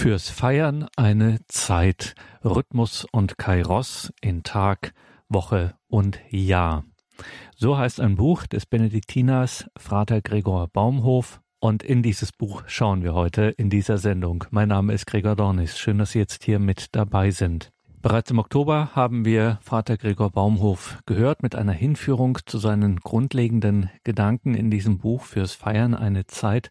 Fürs 0.00 0.30
Feiern 0.30 0.86
eine 0.96 1.40
Zeit, 1.46 2.14
Rhythmus 2.42 3.06
und 3.12 3.36
Kairos 3.36 4.10
in 4.22 4.42
Tag, 4.42 4.94
Woche 5.28 5.74
und 5.88 6.18
Jahr. 6.30 6.84
So 7.54 7.76
heißt 7.76 8.00
ein 8.00 8.16
Buch 8.16 8.46
des 8.46 8.64
Benediktiners 8.64 9.66
Frater 9.76 10.22
Gregor 10.22 10.68
Baumhof. 10.68 11.42
Und 11.58 11.82
in 11.82 12.02
dieses 12.02 12.32
Buch 12.32 12.62
schauen 12.66 13.02
wir 13.02 13.12
heute 13.12 13.50
in 13.58 13.68
dieser 13.68 13.98
Sendung. 13.98 14.44
Mein 14.50 14.68
Name 14.68 14.94
ist 14.94 15.06
Gregor 15.06 15.36
Dornis. 15.36 15.78
Schön, 15.78 15.98
dass 15.98 16.12
Sie 16.12 16.18
jetzt 16.18 16.44
hier 16.44 16.60
mit 16.60 16.96
dabei 16.96 17.30
sind. 17.30 17.70
Bereits 18.00 18.30
im 18.30 18.38
Oktober 18.38 18.92
haben 18.94 19.26
wir 19.26 19.58
Vater 19.60 19.98
Gregor 19.98 20.30
Baumhof 20.30 20.96
gehört 21.04 21.42
mit 21.42 21.54
einer 21.54 21.74
Hinführung 21.74 22.38
zu 22.46 22.56
seinen 22.56 23.00
grundlegenden 23.00 23.90
Gedanken 24.02 24.54
in 24.54 24.70
diesem 24.70 24.96
Buch 24.96 25.24
fürs 25.24 25.52
Feiern 25.52 25.94
eine 25.94 26.26
Zeit. 26.26 26.70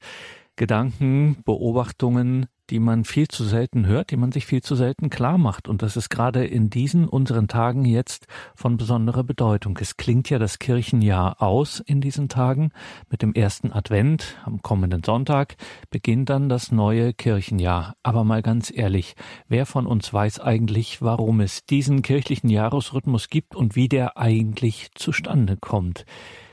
Gedanken, 0.56 1.38
Beobachtungen, 1.46 2.48
die 2.70 2.80
man 2.80 3.04
viel 3.04 3.28
zu 3.28 3.44
selten 3.44 3.88
hört, 3.88 4.12
die 4.12 4.18
man 4.18 4.32
sich 4.32 4.46
viel 4.46 4.62
zu 4.62 4.76
selten 4.76 5.10
klar 5.10 5.38
macht. 5.38 5.68
Und 5.68 5.82
das 5.82 5.98
ist 5.98 6.10
gerade 6.10 6.46
in 6.46 6.70
diesen 6.70 7.08
unseren 7.08 7.48
Tagen 7.48 7.86
jetzt 7.86 8.28
von 8.56 8.78
besonderer 8.78 9.24
Bedeutung. 9.24 9.78
Es 9.82 9.98
klingt 9.98 10.30
ja 10.30 10.40
das 10.40 10.60
Kirchenjahr 10.60 11.42
aus 11.42 11.80
in 11.80 12.02
diesen 12.02 12.30
Tagen. 12.30 12.72
Mit 13.10 13.22
dem 13.22 13.34
ersten 13.34 13.72
Advent 13.72 14.38
am 14.46 14.62
kommenden 14.62 15.04
Sonntag 15.04 15.56
beginnt 15.90 16.30
dann 16.30 16.50
das 16.50 16.72
neue 16.72 17.14
Kirchenjahr. 17.14 17.96
Aber 18.04 18.24
mal 18.24 18.42
ganz 18.42 18.72
ehrlich, 18.74 19.16
wer 19.48 19.66
von 19.66 19.88
uns 19.88 20.14
weiß 20.14 20.40
eigentlich, 20.40 21.02
warum 21.02 21.42
es 21.42 21.66
diesen 21.66 22.02
kirchlichen 22.02 22.50
Jahresrhythmus 22.50 23.30
gibt 23.30 23.56
und 23.56 23.76
wie 23.76 23.90
der 23.90 24.18
eigentlich 24.18 24.90
zustande 24.96 25.58
kommt? 25.58 26.06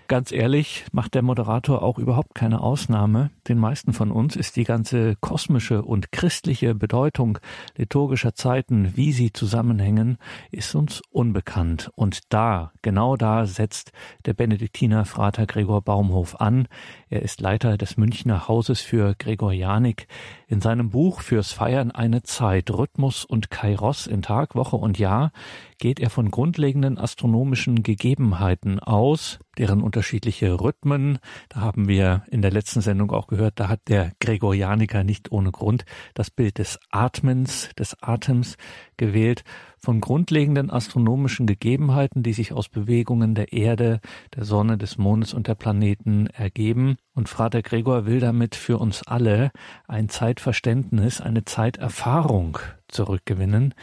Ganz 0.09 0.31
ehrlich, 0.31 0.85
macht 0.93 1.15
der 1.15 1.23
Moderator 1.23 1.83
auch 1.83 1.99
überhaupt 1.99 2.37
keine 2.37 2.61
Ausnahme. 2.61 3.31
Den 3.49 3.59
meisten 3.59 3.93
von 3.93 4.13
uns 4.13 4.37
ist 4.37 4.55
die 4.55 4.63
ganze 4.63 5.17
kosmische 5.17 5.83
und 5.83 6.13
christliche 6.13 6.77
Bedeutung 6.77 7.39
liturgischer 7.77 8.33
Zeiten, 8.33 8.93
wie 8.95 9.11
sie 9.11 9.33
zusammenhängen, 9.33 10.19
ist 10.53 10.77
uns 10.77 11.03
unbekannt. 11.11 11.91
Und 11.97 12.33
da, 12.33 12.71
genau 12.83 13.17
da 13.17 13.47
setzt 13.47 13.91
der 14.27 14.35
Benediktiner 14.35 15.07
Frater 15.07 15.45
Gregor 15.45 15.83
Baumhof 15.83 16.41
an. 16.41 16.69
Er 17.09 17.23
ist 17.23 17.41
Leiter 17.41 17.77
des 17.77 17.97
Münchner 17.97 18.47
Hauses 18.47 18.81
für 18.81 19.17
Gregorianik. 19.19 20.07
In 20.47 20.61
seinem 20.61 20.91
Buch 20.91 21.21
Fürs 21.21 21.51
Feiern 21.51 21.91
eine 21.91 22.23
Zeit, 22.23 22.71
Rhythmus 22.71 23.25
und 23.25 23.51
Kairos 23.51 24.07
in 24.07 24.23
Tag, 24.23 24.55
Woche 24.55 24.77
und 24.77 25.01
Jahr 25.01 25.33
geht 25.79 26.01
er 26.01 26.11
von 26.11 26.31
grundlegenden 26.31 26.99
astronomischen 26.99 27.83
Gegebenheiten 27.83 28.81
aus, 28.81 29.39
deren 29.59 29.83
unterschiedliche 29.83 30.61
Rhythmen, 30.61 31.19
da 31.49 31.61
haben 31.61 31.89
wir 31.89 32.25
in 32.31 32.43
der 32.43 32.51
letzten 32.51 32.81
Sendung 32.81 33.11
auch 33.13 33.27
gehört, 33.27 33.61
da 33.61 33.69
hat 33.69 33.81
der 33.89 34.13
Gregorianiker 34.21 35.05
nicht 35.05 35.33
ohne 35.33 35.53
Grund 35.53 35.85
das 36.15 36.31
Bild 36.31 36.59
des 36.59 36.79
Atmens, 36.91 37.71
des 37.79 37.97
Atems 38.03 38.57
gewählt, 38.97 39.45
von 39.87 40.01
grundlegenden 40.01 40.69
astronomischen 40.69 41.47
Gegebenheiten, 41.47 42.25
die 42.25 42.33
sich 42.33 42.53
aus 42.53 42.69
Bewegungen 42.69 43.37
der 43.37 43.53
Erde, 43.53 44.01
der 44.35 44.45
Sonne, 44.45 44.79
des 44.79 44.99
Mondes 44.99 45.33
und 45.33 45.47
der 45.47 45.55
Planeten 45.55 46.27
ergeben. 46.27 46.97
Und 47.15 47.29
Frater 47.29 47.63
Gregor 47.63 48.05
will 48.05 48.19
damit 48.19 48.57
für 48.57 48.79
uns 48.79 49.05
alle 49.05 49.53
ein 49.87 50.09
Zeitverständnis, 50.09 51.21
eine 51.21 51.45
Zeiterfahrung 51.45 52.59
zurückgewinnen, 52.89 53.75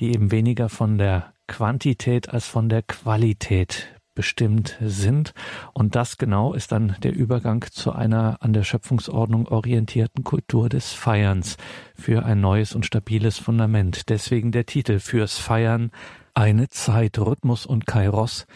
die 0.00 0.12
eben 0.12 0.32
weniger 0.32 0.68
von 0.68 0.98
der 0.98 1.32
Quantität 1.46 2.28
als 2.28 2.48
von 2.48 2.68
der 2.68 2.82
Qualität 2.82 4.01
bestimmt 4.14 4.78
sind. 4.80 5.32
Und 5.72 5.94
das 5.94 6.18
genau 6.18 6.54
ist 6.54 6.72
dann 6.72 6.96
der 7.02 7.14
Übergang 7.14 7.64
zu 7.70 7.92
einer 7.92 8.38
an 8.40 8.52
der 8.52 8.64
Schöpfungsordnung 8.64 9.46
orientierten 9.48 10.24
Kultur 10.24 10.68
des 10.68 10.92
Feierns 10.92 11.56
für 11.94 12.24
ein 12.24 12.40
neues 12.40 12.74
und 12.74 12.86
stabiles 12.86 13.38
Fundament. 13.38 14.08
Deswegen 14.08 14.52
der 14.52 14.66
Titel 14.66 14.98
fürs 14.98 15.38
Feiern 15.38 15.90
eine 16.34 16.68
Zeit, 16.68 17.18
Rhythmus 17.18 17.66
und 17.66 17.86
Kairos 17.86 18.46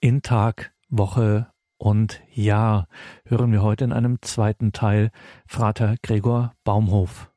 in 0.00 0.22
Tag, 0.22 0.72
Woche 0.88 1.48
und 1.78 2.22
Jahr 2.32 2.88
hören 3.26 3.52
wir 3.52 3.62
heute 3.62 3.84
in 3.84 3.92
einem 3.92 4.18
zweiten 4.22 4.72
Teil 4.72 5.10
Frater 5.46 5.96
Gregor 6.02 6.52
Baumhof. 6.62 7.30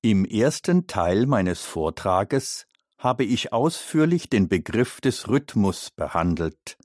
Im 0.00 0.24
ersten 0.24 0.86
Teil 0.86 1.26
meines 1.26 1.62
Vortrages 1.62 2.67
habe 2.98 3.24
ich 3.24 3.52
ausführlich 3.52 4.28
den 4.28 4.48
Begriff 4.48 5.00
des 5.00 5.28
Rhythmus 5.28 5.90
behandelt, 5.90 6.76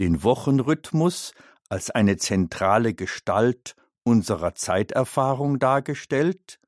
den 0.00 0.22
Wochenrhythmus 0.22 1.32
als 1.68 1.90
eine 1.90 2.16
zentrale 2.16 2.94
Gestalt 2.94 3.76
unserer 4.02 4.54
Zeiterfahrung 4.54 5.58
dargestellt 5.58 6.58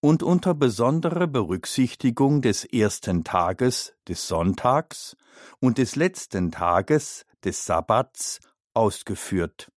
und 0.00 0.22
unter 0.22 0.54
besonderer 0.54 1.28
Berücksichtigung 1.28 2.42
des 2.42 2.64
ersten 2.64 3.22
Tages 3.22 3.94
des 4.08 4.26
Sonntags 4.26 5.16
und 5.60 5.78
des 5.78 5.94
letzten 5.94 6.50
Tages 6.50 7.24
des 7.44 7.64
Sabbats 7.66 8.40
ausgeführt. 8.74 9.70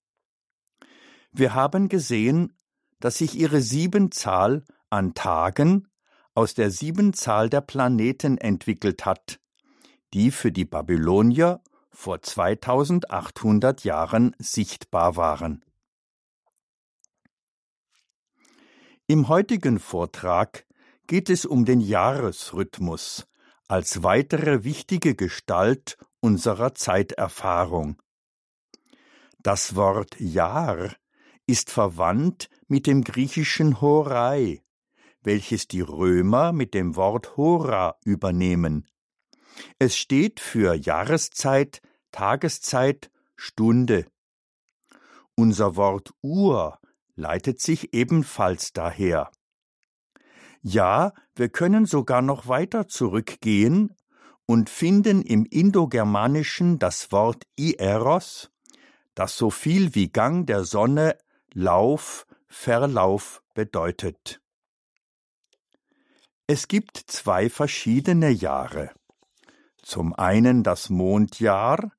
Wir 1.31 1.53
haben 1.53 1.90
gesehen, 1.90 2.58
dass 3.00 3.18
sich 3.19 3.35
ihre 3.35 3.62
Siebenzahl 3.62 4.64
an 4.90 5.14
Tagen 5.14 5.90
aus 6.35 6.53
der 6.53 6.69
Siebenzahl 6.69 7.50
der 7.50 7.62
Planeten 7.62 8.38
entwickelt 8.38 9.06
hat, 9.06 9.40
die 10.13 10.31
für 10.31 10.51
die 10.51 10.66
Babylonier 10.66 11.62
vor 11.90 12.22
2800 12.22 13.84
Jahren 13.84 14.35
sichtbar 14.38 15.16
waren. 15.16 15.63
Im 19.07 19.28
heutigen 19.28 19.79
Vortrag 19.79 20.66
geht 21.07 21.29
es 21.29 21.46
um 21.46 21.66
den 21.66 21.79
Jahresrhythmus 21.79 23.28
als 23.67 24.03
weitere 24.03 24.63
wichtige 24.63 25.16
Gestalt 25.16 25.97
unserer 26.19 26.75
Zeiterfahrung. 26.75 28.02
Das 29.40 29.75
Wort 29.75 30.19
Jahr 30.19 30.96
ist 31.47 31.69
verwandt 31.69 32.50
mit 32.67 32.88
dem 32.88 33.03
griechischen 33.03 33.79
Horai, 33.79 34.65
welches 35.25 35.68
die 35.68 35.81
Römer 35.81 36.52
mit 36.52 36.74
dem 36.74 36.96
Wort 36.96 37.38
Hora 37.38 37.97
übernehmen. 38.03 38.88
Es 39.80 39.97
steht 39.97 40.40
für 40.40 40.75
Jahreszeit, 40.75 41.81
Tageszeit, 42.12 43.12
Stunde. 43.35 44.06
Unser 45.35 45.75
Wort 45.75 46.14
Uhr 46.22 46.80
leitet 47.16 47.59
sich 47.59 47.94
ebenfalls 47.94 48.74
daher. 48.74 49.31
Ja, 50.62 51.14
wir 51.35 51.50
können 51.50 51.85
sogar 51.85 52.22
noch 52.22 52.47
weiter 52.47 52.88
zurückgehen 52.88 53.96
und 54.46 54.69
finden 54.69 55.22
im 55.22 55.46
Indogermanischen 55.46 56.80
das 56.80 57.12
Wort 57.12 57.44
Ieros, 57.58 58.52
das 59.14 59.38
so 59.38 59.50
viel 59.50 59.96
wie 59.96 60.09
Gang 60.09 60.46
der 60.47 60.64
Sonne, 60.64 61.18
Lauf, 61.53 62.25
Verlauf 62.47 63.41
bedeutet. 63.53 64.41
Es 66.47 66.67
gibt 66.67 66.97
zwei 67.07 67.50
verschiedene 67.50 68.29
Jahre. 68.29 68.91
Zum 69.81 70.13
einen 70.13 70.61
das 70.61 70.91
Mondjahr, 70.91 71.91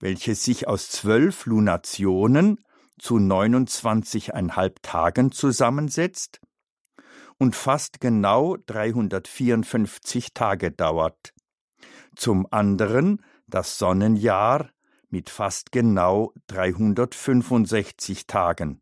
welches 0.00 0.42
sich 0.42 0.66
aus 0.66 0.88
zwölf 0.88 1.44
Lunationen 1.44 2.64
zu 2.98 3.16
29,5 3.16 4.76
Tagen 4.80 5.32
zusammensetzt 5.32 6.40
und 7.36 7.54
fast 7.54 8.00
genau 8.00 8.56
354 8.56 10.32
Tage 10.32 10.72
dauert. 10.72 11.34
Zum 12.16 12.46
anderen 12.50 13.22
das 13.48 13.76
Sonnenjahr 13.76 14.70
mit 15.10 15.28
fast 15.28 15.72
genau 15.72 16.32
365 16.46 18.26
Tagen. 18.26 18.80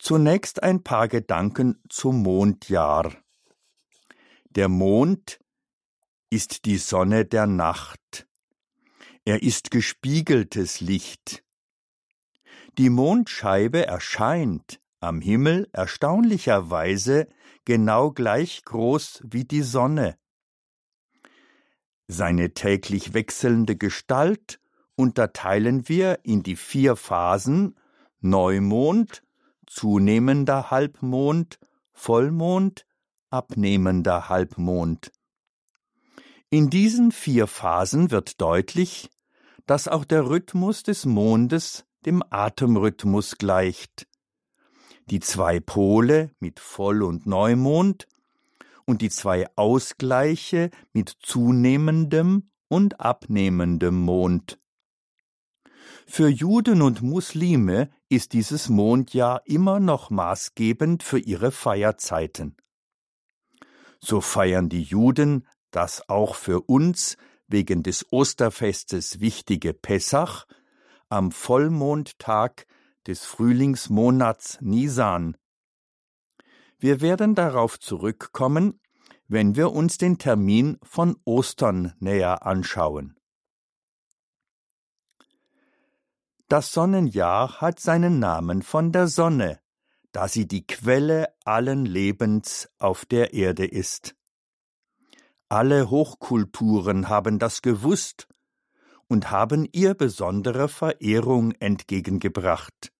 Zunächst 0.00 0.62
ein 0.62 0.82
paar 0.82 1.08
Gedanken 1.08 1.78
zum 1.90 2.22
Mondjahr. 2.22 3.14
Der 4.48 4.70
Mond 4.70 5.38
ist 6.30 6.64
die 6.64 6.78
Sonne 6.78 7.26
der 7.26 7.46
Nacht. 7.46 8.26
Er 9.26 9.42
ist 9.42 9.70
gespiegeltes 9.70 10.80
Licht. 10.80 11.44
Die 12.78 12.88
Mondscheibe 12.88 13.86
erscheint 13.86 14.80
am 15.00 15.20
Himmel 15.20 15.68
erstaunlicherweise 15.74 17.28
genau 17.66 18.10
gleich 18.10 18.64
groß 18.64 19.20
wie 19.24 19.44
die 19.44 19.62
Sonne. 19.62 20.16
Seine 22.08 22.54
täglich 22.54 23.12
wechselnde 23.12 23.76
Gestalt 23.76 24.60
unterteilen 24.96 25.90
wir 25.90 26.20
in 26.22 26.42
die 26.42 26.56
vier 26.56 26.96
Phasen 26.96 27.78
Neumond, 28.20 29.22
zunehmender 29.70 30.72
Halbmond, 30.72 31.60
Vollmond, 31.92 32.86
abnehmender 33.30 34.28
Halbmond. 34.28 35.12
In 36.50 36.70
diesen 36.70 37.12
vier 37.12 37.46
Phasen 37.46 38.10
wird 38.10 38.40
deutlich, 38.40 39.10
dass 39.66 39.86
auch 39.86 40.04
der 40.04 40.28
Rhythmus 40.28 40.82
des 40.82 41.06
Mondes 41.06 41.84
dem 42.04 42.24
Atemrhythmus 42.28 43.38
gleicht. 43.38 44.08
die 45.10 45.20
zwei 45.20 45.58
Pole 45.60 46.30
mit 46.38 46.60
Voll- 46.60 47.02
und 47.02 47.26
Neumond 47.26 48.06
und 48.86 49.02
die 49.02 49.10
zwei 49.10 49.46
Ausgleiche 49.56 50.70
mit 50.92 51.16
zunehmendem 51.20 52.50
und 52.68 53.00
abnehmendem 53.00 54.00
Mond. 54.00 54.58
Für 56.06 56.28
Juden 56.28 56.82
und 56.82 57.02
Muslime 57.02 57.90
ist 58.10 58.32
dieses 58.32 58.68
Mondjahr 58.68 59.42
immer 59.46 59.80
noch 59.80 60.10
maßgebend 60.10 61.02
für 61.02 61.18
ihre 61.18 61.52
Feierzeiten. 61.52 62.56
So 64.00 64.20
feiern 64.20 64.68
die 64.68 64.82
Juden 64.82 65.46
das 65.70 66.08
auch 66.08 66.34
für 66.34 66.62
uns 66.62 67.16
wegen 67.46 67.82
des 67.82 68.12
Osterfestes 68.12 69.20
wichtige 69.20 69.72
Pessach 69.72 70.46
am 71.08 71.30
Vollmondtag 71.30 72.66
des 73.06 73.24
Frühlingsmonats 73.24 74.58
Nisan. 74.60 75.36
Wir 76.78 77.00
werden 77.00 77.34
darauf 77.34 77.78
zurückkommen, 77.78 78.80
wenn 79.28 79.54
wir 79.54 79.72
uns 79.72 79.98
den 79.98 80.18
Termin 80.18 80.78
von 80.82 81.16
Ostern 81.24 81.94
näher 82.00 82.44
anschauen. 82.44 83.19
Das 86.50 86.72
Sonnenjahr 86.72 87.60
hat 87.60 87.78
seinen 87.78 88.18
Namen 88.18 88.62
von 88.62 88.90
der 88.90 89.06
Sonne, 89.06 89.60
da 90.10 90.26
sie 90.26 90.48
die 90.48 90.66
Quelle 90.66 91.28
allen 91.44 91.86
Lebens 91.86 92.68
auf 92.80 93.06
der 93.06 93.34
Erde 93.34 93.64
ist. 93.64 94.16
Alle 95.48 95.90
Hochkulturen 95.90 97.08
haben 97.08 97.38
das 97.38 97.62
gewusst 97.62 98.26
und 99.06 99.30
haben 99.30 99.64
ihr 99.70 99.94
besondere 99.94 100.68
Verehrung 100.68 101.52
entgegengebracht. 101.60 102.90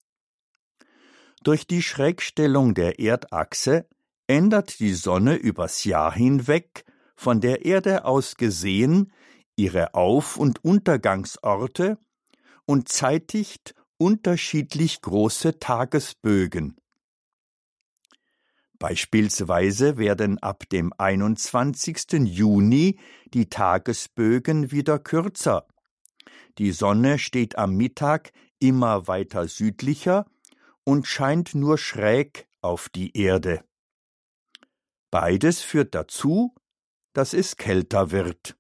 Durch 1.43 1.67
die 1.67 1.83
Schrägstellung 1.83 2.75
der 2.75 3.01
Erdachse 3.01 3.89
ändert 4.29 4.79
die 4.79 4.95
Sonne 4.95 5.35
übers 5.35 5.83
Jahr 5.83 6.15
hinweg, 6.15 6.85
von 7.17 7.41
der 7.41 7.65
Erde 7.65 8.05
aus 8.05 8.37
gesehen, 8.37 9.13
ihre 9.57 9.95
Auf- 9.95 10.37
und 10.37 10.65
Untergangsorte 10.65 11.99
und 12.71 12.89
zeitigt 12.89 13.75
unterschiedlich 13.99 15.03
große 15.03 15.59
Tagesbögen. 15.59 16.77
Beispielsweise 18.79 19.99
werden 19.99 20.39
ab 20.39 20.69
dem 20.69 20.93
21. 20.97 22.13
Juni 22.27 23.01
die 23.35 23.51
Tagesbögen 23.51 24.71
wieder 24.71 25.01
kürzer. 25.01 25.67
Die 26.59 26.71
Sonne 26.71 27.19
steht 27.19 27.59
am 27.59 27.75
Mittag 27.75 28.31
immer 28.61 29.09
weiter 29.09 29.49
südlicher 29.49 30.31
und 30.85 31.09
scheint 31.09 31.57
nur 31.57 31.77
schräg 31.77 32.47
auf 32.61 32.89
die 32.89 33.17
Erde. 33.17 33.65
Beides 35.11 35.61
führt 35.61 35.97
dazu, 35.97 36.55
dass 37.15 37.35
es 37.35 37.57
kälter 37.57 38.13
wird. 38.13 38.57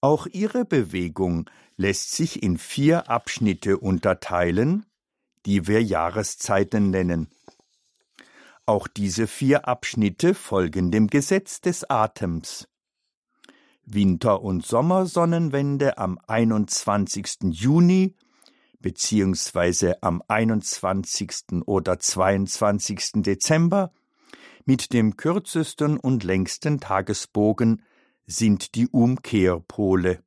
Auch 0.00 0.26
ihre 0.26 0.64
Bewegung 0.64 1.48
lässt 1.76 2.12
sich 2.12 2.42
in 2.42 2.58
vier 2.58 3.10
Abschnitte 3.10 3.78
unterteilen, 3.78 4.86
die 5.46 5.66
wir 5.66 5.82
Jahreszeiten 5.82 6.90
nennen. 6.90 7.28
Auch 8.66 8.88
diese 8.88 9.26
vier 9.26 9.68
Abschnitte 9.68 10.34
folgen 10.34 10.90
dem 10.90 11.08
Gesetz 11.08 11.60
des 11.60 11.88
Atems. 11.90 12.66
Winter- 13.84 14.42
und 14.42 14.64
Sommersonnenwende 14.64 15.98
am 15.98 16.18
21. 16.26 17.50
Juni 17.50 18.14
beziehungsweise 18.80 20.02
am 20.02 20.22
21. 20.28 21.62
oder 21.66 21.98
22. 21.98 23.22
Dezember 23.22 23.92
mit 24.64 24.92
dem 24.94 25.16
kürzesten 25.16 25.98
und 25.98 26.24
längsten 26.24 26.80
Tagesbogen 26.80 27.82
sind 28.26 28.74
die 28.74 28.88
Umkehrpole. 28.88 30.23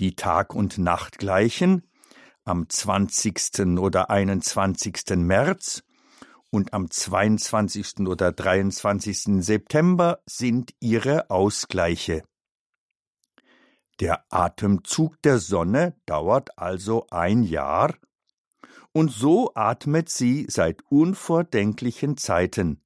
Die 0.00 0.16
Tag- 0.16 0.54
und 0.54 0.78
Nachtgleichen 0.78 1.86
am 2.44 2.70
20. 2.70 3.78
oder 3.78 4.08
21. 4.08 5.02
März 5.16 5.82
und 6.48 6.72
am 6.72 6.90
22. 6.90 8.06
oder 8.06 8.32
23. 8.32 9.44
September 9.44 10.22
sind 10.24 10.72
ihre 10.80 11.28
Ausgleiche. 11.28 12.24
Der 14.00 14.24
Atemzug 14.30 15.20
der 15.20 15.38
Sonne 15.38 15.94
dauert 16.06 16.56
also 16.56 17.06
ein 17.10 17.42
Jahr 17.42 17.94
und 18.92 19.10
so 19.10 19.52
atmet 19.54 20.08
sie 20.08 20.46
seit 20.48 20.80
unvordenklichen 20.88 22.16
Zeiten. 22.16 22.80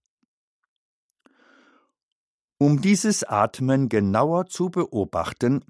Um 2.58 2.80
dieses 2.82 3.22
Atmen 3.22 3.88
genauer 3.88 4.46
zu 4.46 4.70
beobachten, 4.70 5.64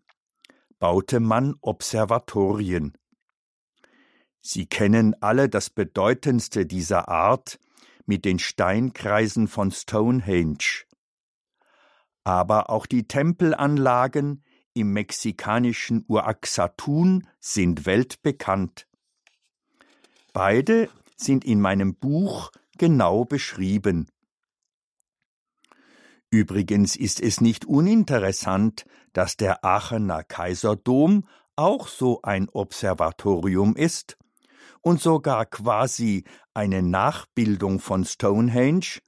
baute 0.84 1.18
man 1.18 1.54
Observatorien. 1.62 2.92
Sie 4.42 4.66
kennen 4.66 5.16
alle 5.22 5.48
das 5.48 5.70
bedeutendste 5.70 6.66
dieser 6.66 7.08
Art 7.08 7.58
mit 8.04 8.26
den 8.26 8.38
Steinkreisen 8.38 9.48
von 9.48 9.70
Stonehenge. 9.70 10.84
Aber 12.22 12.68
auch 12.68 12.84
die 12.84 13.08
Tempelanlagen 13.08 14.44
im 14.74 14.92
mexikanischen 14.92 16.04
Uraxatun 16.06 17.28
sind 17.40 17.86
weltbekannt. 17.86 18.86
Beide 20.34 20.90
sind 21.16 21.46
in 21.46 21.62
meinem 21.62 21.94
Buch 21.94 22.50
genau 22.76 23.24
beschrieben. 23.24 24.10
Übrigens 26.28 26.94
ist 26.94 27.22
es 27.22 27.40
nicht 27.40 27.64
uninteressant, 27.64 28.84
dass 29.14 29.38
der 29.38 29.64
Aachener 29.64 30.22
Kaiserdom 30.22 31.26
auch 31.56 31.88
so 31.88 32.20
ein 32.22 32.48
Observatorium 32.50 33.74
ist 33.76 34.18
und 34.82 35.00
sogar 35.00 35.46
quasi 35.46 36.24
eine 36.52 36.82
Nachbildung 36.82 37.80
von 37.80 38.04
Stonehenge, 38.04 39.00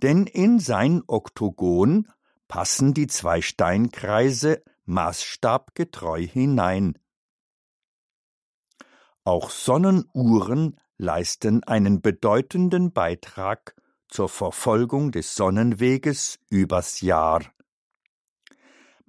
denn 0.00 0.26
in 0.26 0.60
sein 0.60 1.02
Oktogon 1.08 2.06
passen 2.46 2.94
die 2.94 3.08
zwei 3.08 3.42
Steinkreise 3.42 4.62
maßstabgetreu 4.84 6.24
hinein. 6.24 6.98
Auch 9.24 9.50
Sonnenuhren 9.50 10.78
leisten 10.96 11.62
einen 11.64 12.00
bedeutenden 12.00 12.92
Beitrag 12.92 13.74
zur 14.08 14.28
Verfolgung 14.28 15.12
des 15.12 15.34
Sonnenweges 15.34 16.38
übers 16.48 17.00
Jahr. 17.00 17.42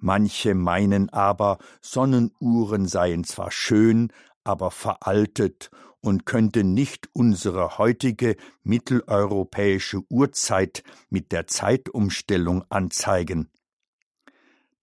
Manche 0.00 0.54
meinen 0.54 1.10
aber, 1.10 1.58
Sonnenuhren 1.82 2.88
seien 2.88 3.24
zwar 3.24 3.50
schön, 3.50 4.12
aber 4.44 4.70
veraltet 4.70 5.70
und 6.00 6.24
könnten 6.24 6.72
nicht 6.72 7.10
unsere 7.12 7.76
heutige 7.76 8.36
mitteleuropäische 8.62 10.00
Uhrzeit 10.08 10.82
mit 11.10 11.32
der 11.32 11.46
Zeitumstellung 11.46 12.64
anzeigen. 12.70 13.50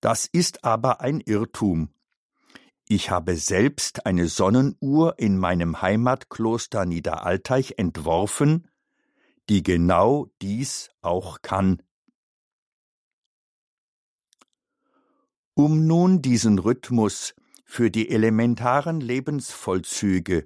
Das 0.02 0.28
ist 0.28 0.64
aber 0.64 1.02
ein 1.02 1.20
Irrtum. 1.22 1.90
Ich 2.88 3.10
habe 3.10 3.36
selbst 3.36 4.06
eine 4.06 4.28
Sonnenuhr 4.28 5.18
in 5.18 5.38
meinem 5.40 5.82
Heimatkloster 5.82 6.86
Niederalteich 6.86 7.74
entworfen, 7.78 8.68
die 9.50 9.64
genau 9.64 10.28
dies 10.42 10.92
auch 11.02 11.42
kann. 11.42 11.82
Um 15.58 15.88
nun 15.88 16.22
diesen 16.22 16.60
Rhythmus 16.60 17.34
für 17.66 17.90
die 17.90 18.12
elementaren 18.12 19.02
Lebensvollzüge, 19.02 20.46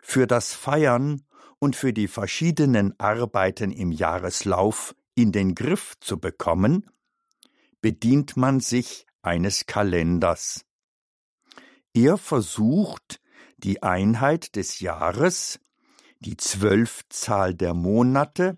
für 0.00 0.28
das 0.28 0.54
Feiern 0.54 1.22
und 1.58 1.74
für 1.74 1.92
die 1.92 2.06
verschiedenen 2.06 2.94
Arbeiten 3.00 3.72
im 3.72 3.90
Jahreslauf 3.90 4.94
in 5.16 5.32
den 5.32 5.56
Griff 5.56 5.94
zu 5.98 6.20
bekommen, 6.20 6.88
bedient 7.80 8.36
man 8.36 8.60
sich 8.60 9.08
eines 9.22 9.66
Kalenders. 9.66 10.64
Er 11.92 12.16
versucht, 12.16 13.20
die 13.56 13.82
Einheit 13.82 14.54
des 14.54 14.78
Jahres, 14.78 15.58
die 16.20 16.36
Zwölfzahl 16.36 17.56
der 17.56 17.74
Monate 17.74 18.56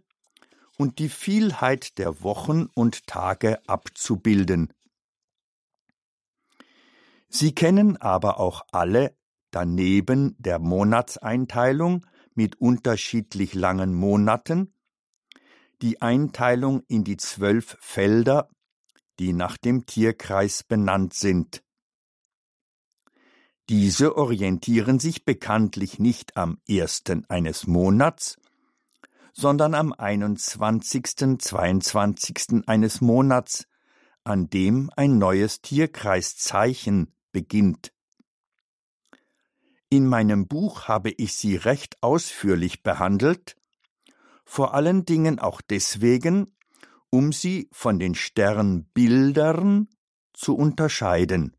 und 0.76 0.98
die 0.98 1.08
Vielheit 1.08 1.96
der 1.96 2.22
Wochen 2.22 2.66
und 2.74 3.06
Tage 3.06 3.66
abzubilden. 3.66 4.74
Sie 7.28 7.54
kennen 7.54 7.96
aber 7.96 8.40
auch 8.40 8.62
alle 8.72 9.16
daneben 9.50 10.36
der 10.38 10.58
Monatseinteilung 10.58 12.06
mit 12.34 12.60
unterschiedlich 12.60 13.54
langen 13.54 13.94
Monaten 13.94 14.72
die 15.82 16.00
Einteilung 16.00 16.82
in 16.88 17.04
die 17.04 17.16
zwölf 17.16 17.76
Felder, 17.80 18.48
die 19.18 19.32
nach 19.32 19.56
dem 19.56 19.86
Tierkreis 19.86 20.62
benannt 20.64 21.14
sind. 21.14 21.62
Diese 23.68 24.16
orientieren 24.16 25.00
sich 25.00 25.24
bekanntlich 25.24 25.98
nicht 25.98 26.36
am 26.36 26.58
ersten 26.68 27.28
eines 27.28 27.66
Monats, 27.66 28.36
sondern 29.32 29.74
am 29.74 29.92
21., 29.92 31.38
22. 31.38 32.62
eines 32.66 33.00
Monats, 33.00 33.66
an 34.24 34.48
dem 34.48 34.90
ein 34.96 35.18
neues 35.18 35.60
Tierkreiszeichen 35.62 37.15
beginnt. 37.36 37.92
In 39.90 40.06
meinem 40.06 40.48
Buch 40.48 40.88
habe 40.88 41.10
ich 41.10 41.34
sie 41.34 41.56
recht 41.56 42.02
ausführlich 42.02 42.82
behandelt, 42.82 43.58
vor 44.46 44.72
allen 44.72 45.04
Dingen 45.04 45.38
auch 45.38 45.60
deswegen, 45.60 46.56
um 47.10 47.32
sie 47.32 47.68
von 47.72 47.98
den 47.98 48.14
Sternbildern 48.14 49.90
zu 50.32 50.56
unterscheiden. 50.56 51.54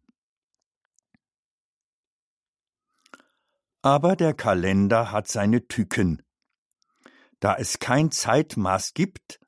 Aber 3.83 4.15
der 4.15 4.33
Kalender 4.33 5.11
hat 5.11 5.27
seine 5.27 5.67
Tücken. 5.67 6.23
Da 7.39 7.55
es 7.55 7.77
kein 7.77 8.09
Zeitmaß 8.09 8.95
gibt, 8.95 9.39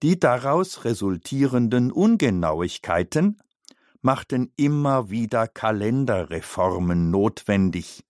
Die 0.02 0.20
daraus 0.20 0.84
resultierenden 0.84 1.90
Ungenauigkeiten 1.90 3.40
machten 4.02 4.52
immer 4.56 5.10
wieder 5.10 5.48
Kalenderreformen 5.48 7.10
notwendig, 7.10 8.04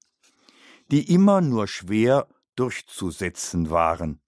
die 0.90 1.12
immer 1.12 1.40
nur 1.40 1.68
schwer 1.68 2.28
durchzusetzen 2.54 3.70
waren. 3.70 4.20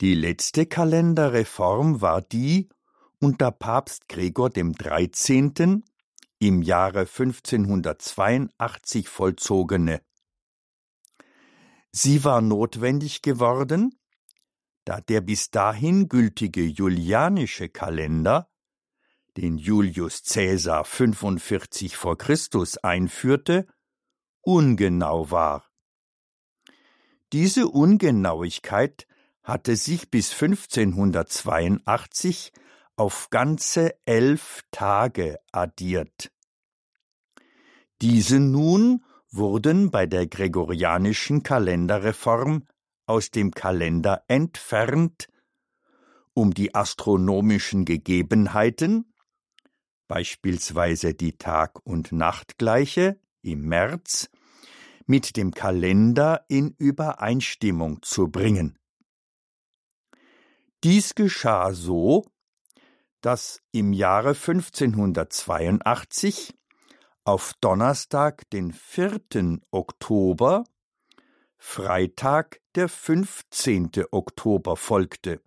Die 0.00 0.14
letzte 0.14 0.66
Kalenderreform 0.66 2.00
war 2.00 2.20
die 2.20 2.68
unter 3.20 3.52
Papst 3.52 4.08
Gregor 4.08 4.50
dem 4.50 4.72
13. 4.72 5.84
im 6.40 6.62
Jahre 6.62 7.00
1582 7.00 9.08
vollzogene. 9.08 10.02
Sie 11.92 12.24
war 12.24 12.40
notwendig 12.40 13.22
geworden, 13.22 13.94
da 14.84 15.00
der 15.00 15.20
bis 15.20 15.50
dahin 15.50 16.08
gültige 16.08 16.64
julianische 16.64 17.68
Kalender, 17.68 18.48
den 19.36 19.58
Julius 19.58 20.22
Caesar 20.22 20.84
45 20.84 21.96
vor 21.96 22.16
Christus 22.18 22.78
einführte, 22.78 23.66
ungenau 24.42 25.30
war. 25.30 25.70
Diese 27.32 27.68
Ungenauigkeit 27.68 29.06
hatte 29.42 29.76
sich 29.76 30.10
bis 30.10 30.32
1582 30.32 32.52
auf 32.96 33.30
ganze 33.30 33.94
elf 34.04 34.62
Tage 34.70 35.38
addiert. 35.50 36.30
Diese 38.00 38.38
nun 38.38 39.04
wurden 39.30 39.90
bei 39.90 40.06
der 40.06 40.26
gregorianischen 40.26 41.42
Kalenderreform 41.42 42.66
aus 43.06 43.30
dem 43.30 43.52
Kalender 43.52 44.24
entfernt, 44.28 45.28
um 46.32 46.54
die 46.54 46.74
astronomischen 46.74 47.84
Gegebenheiten, 47.84 49.12
beispielsweise 50.08 51.12
die 51.14 51.36
Tag- 51.36 51.84
und 51.84 52.12
Nachtgleiche 52.12 53.20
im 53.42 53.68
März, 53.68 54.30
mit 55.06 55.36
dem 55.36 55.52
Kalender 55.52 56.44
in 56.48 56.74
Übereinstimmung 56.78 58.00
zu 58.02 58.28
bringen. 58.28 58.78
Dies 60.82 61.14
geschah 61.14 61.72
so, 61.72 62.24
dass 63.20 63.60
im 63.72 63.92
Jahre 63.92 64.30
1582 64.30 66.54
auf 67.24 67.52
Donnerstag, 67.60 68.48
den 68.50 68.72
4. 68.72 69.60
Oktober, 69.70 70.64
Freitag, 71.66 72.60
der 72.76 72.88
15. 72.88 73.90
Oktober 74.12 74.76
folgte. 74.76 75.42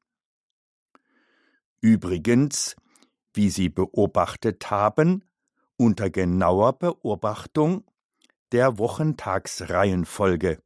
Übrigens, 1.80 2.76
wie 3.34 3.50
Sie 3.50 3.70
beobachtet 3.70 4.70
haben, 4.70 5.24
unter 5.78 6.10
genauer 6.10 6.80
Beobachtung 6.80 7.86
der 8.52 8.78
Wochentagsreihenfolge. 8.78 10.62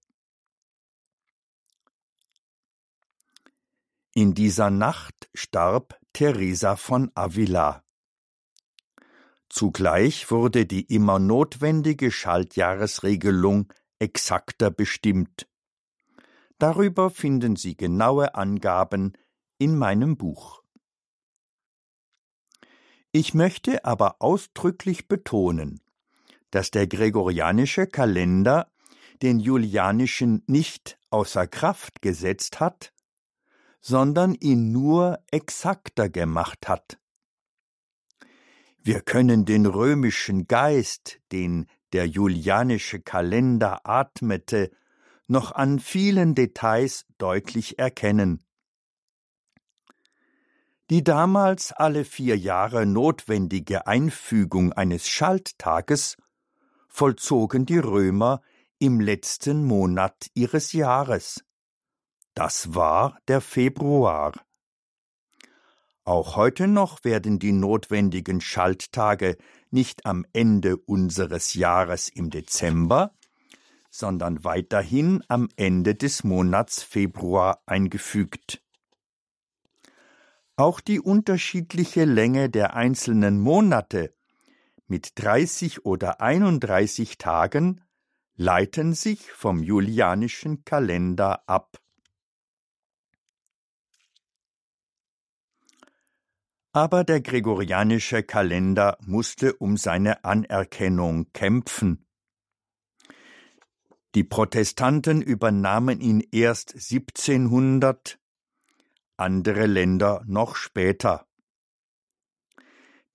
In 4.16 4.34
dieser 4.34 4.72
Nacht 4.72 5.30
starb 5.36 6.00
Teresa 6.12 6.76
von 6.76 7.12
Avila. 7.14 7.84
Zugleich 9.48 10.32
wurde 10.32 10.66
die 10.66 10.86
immer 10.86 11.20
notwendige 11.20 12.10
Schaltjahresregelung 12.10 13.72
exakter 14.02 14.72
bestimmt. 14.72 15.48
Darüber 16.58 17.10
finden 17.10 17.56
Sie 17.56 17.78
genaue 17.78 18.36
Angaben 18.36 19.14
in 19.58 19.78
meinem 19.78 20.18
Buch. 20.18 20.64
Ich 23.12 23.34
möchte 23.34 23.86
aber 23.86 24.16
ausdrücklich 24.20 25.08
betonen, 25.08 25.82
dass 26.50 26.72
der 26.72 26.88
gregorianische 26.88 27.86
Kalender 27.86 28.72
den 29.22 29.40
julianischen 29.40 30.44
nicht 30.48 30.98
außer 31.12 31.46
Kraft 31.46 32.02
gesetzt 32.02 32.60
hat, 32.60 32.94
sondern 33.82 34.34
ihn 34.34 34.72
nur 34.72 35.20
exakter 35.30 36.10
gemacht 36.10 36.68
hat. 36.68 37.00
Wir 38.80 39.02
können 39.02 39.46
den 39.46 39.68
römischen 39.68 40.48
Geist, 40.48 41.20
den 41.32 41.68
der 41.94 42.08
julianische 42.08 43.00
Kalender 43.02 43.86
atmete, 43.86 44.72
noch 45.28 45.52
an 45.52 45.80
vielen 45.80 46.36
Details 46.36 47.06
deutlich 47.18 47.80
erkennen. 47.80 48.44
Die 50.90 51.04
damals 51.04 51.72
alle 51.72 52.04
vier 52.04 52.38
Jahre 52.38 52.86
notwendige 52.86 53.88
Einfügung 53.88 54.74
eines 54.74 55.08
Schalttages 55.08 56.18
vollzogen 56.90 57.66
die 57.66 57.78
Römer 57.78 58.42
im 58.78 59.00
letzten 59.00 59.64
Monat 59.64 60.30
ihres 60.34 60.74
Jahres. 60.74 61.46
Das 62.34 62.76
war 62.76 63.18
der 63.28 63.40
Februar. 63.40 64.34
Auch 66.04 66.36
heute 66.36 66.68
noch 66.68 67.04
werden 67.04 67.40
die 67.40 67.52
notwendigen 67.52 68.42
Schalttage 68.42 69.38
nicht 69.72 70.06
am 70.06 70.26
Ende 70.34 70.78
unseres 70.78 71.54
Jahres 71.54 72.10
im 72.10 72.30
Dezember, 72.30 73.14
sondern 73.90 74.44
weiterhin 74.44 75.24
am 75.28 75.50
Ende 75.56 75.96
des 75.96 76.24
Monats 76.24 76.84
Februar 76.84 77.62
eingefügt. 77.66 78.62
Auch 80.56 80.80
die 80.80 81.00
unterschiedliche 81.00 82.06
Länge 82.06 82.50
der 82.50 82.76
einzelnen 82.76 83.40
Monate 83.40 84.14
mit 84.88 85.14
30 85.16 85.86
oder 85.86 86.22
31 86.22 87.18
Tagen 87.18 87.82
leiten 88.36 88.94
sich 88.94 89.32
vom 89.32 89.64
julianischen 89.64 90.66
Kalender 90.66 91.48
ab. 91.48 91.82
Aber 96.74 97.04
der 97.04 97.20
gregorianische 97.20 98.24
Kalender 98.24 98.98
musste 99.02 99.56
um 99.56 99.76
seine 99.76 100.24
Anerkennung 100.24 101.30
kämpfen. 101.34 102.06
Die 104.16 104.24
Protestanten 104.24 105.22
übernahmen 105.22 106.00
ihn 106.00 106.26
erst 106.32 106.76
1700, 106.76 108.18
andere 109.18 109.66
Länder 109.66 110.24
noch 110.26 110.56
später. 110.56 111.28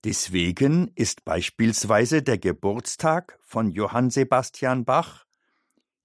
Deswegen 0.05 0.93
ist 0.95 1.25
beispielsweise 1.25 2.23
der 2.23 2.37
Geburtstag 2.39 3.39
von 3.43 3.71
Johann 3.71 4.11
Sebastian 4.11 4.85
Bach, 4.85 5.25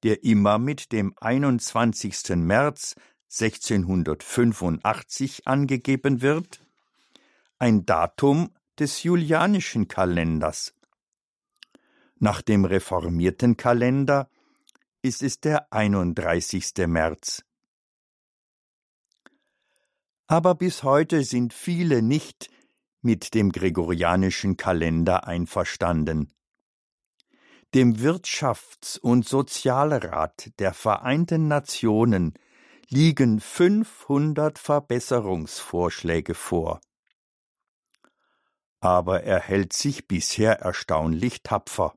der 0.04 0.24
immer 0.24 0.58
mit 0.58 0.92
dem 0.92 1.14
21. 1.20 2.36
März 2.36 2.96
1685 3.30 5.48
angegeben 5.48 6.22
wird, 6.22 6.62
ein 7.62 7.86
Datum 7.86 8.50
des 8.80 9.04
julianischen 9.04 9.88
Kalenders. 9.88 10.74
Nach 12.18 12.42
dem 12.42 12.66
reformierten 12.66 13.56
Kalender 13.56 14.32
ist 15.04 15.22
es 15.22 15.42
der 15.42 15.72
31. 15.72 16.74
März. 16.88 17.46
Aber 20.26 20.56
bis 20.56 20.82
heute 20.82 21.24
sind 21.24 21.54
viele 21.54 22.02
nicht 22.02 22.50
mit 23.04 23.36
dem 23.36 23.52
gregorianischen 23.52 24.58
Kalender 24.58 25.28
einverstanden. 25.28 26.34
Dem 27.76 27.98
Wirtschafts- 27.98 29.00
und 29.00 29.28
Sozialrat 29.28 30.50
der 30.58 30.74
Vereinten 30.74 31.48
Nationen 31.48 32.34
liegen 32.90 33.40
500 33.40 34.58
Verbesserungsvorschläge 34.58 36.34
vor. 36.34 36.82
Aber 38.82 39.24
er 39.24 39.40
hält 39.40 39.74
sich 39.74 40.08
bisher 40.08 40.60
erstaunlich 40.60 41.44
tapfer. 41.44 41.94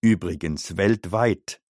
Übrigens 0.00 0.76
weltweit. 0.76 1.60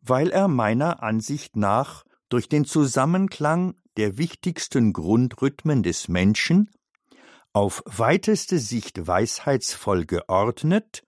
Weil 0.00 0.30
er 0.30 0.48
meiner 0.48 1.02
Ansicht 1.02 1.56
nach 1.56 2.04
durch 2.28 2.48
den 2.48 2.64
Zusammenklang 2.64 3.76
der 3.96 4.16
wichtigsten 4.16 4.92
Grundrhythmen 4.92 5.82
des 5.82 6.08
Menschen 6.08 6.70
auf 7.52 7.82
weiteste 7.84 8.58
Sicht 8.58 9.06
weisheitsvoll 9.06 10.06
geordnet 10.06 11.04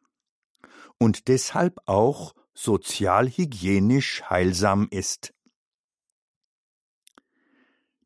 und 0.98 1.28
deshalb 1.28 1.80
auch 1.86 2.34
sozialhygienisch 2.54 4.24
heilsam 4.28 4.88
ist. 4.90 5.32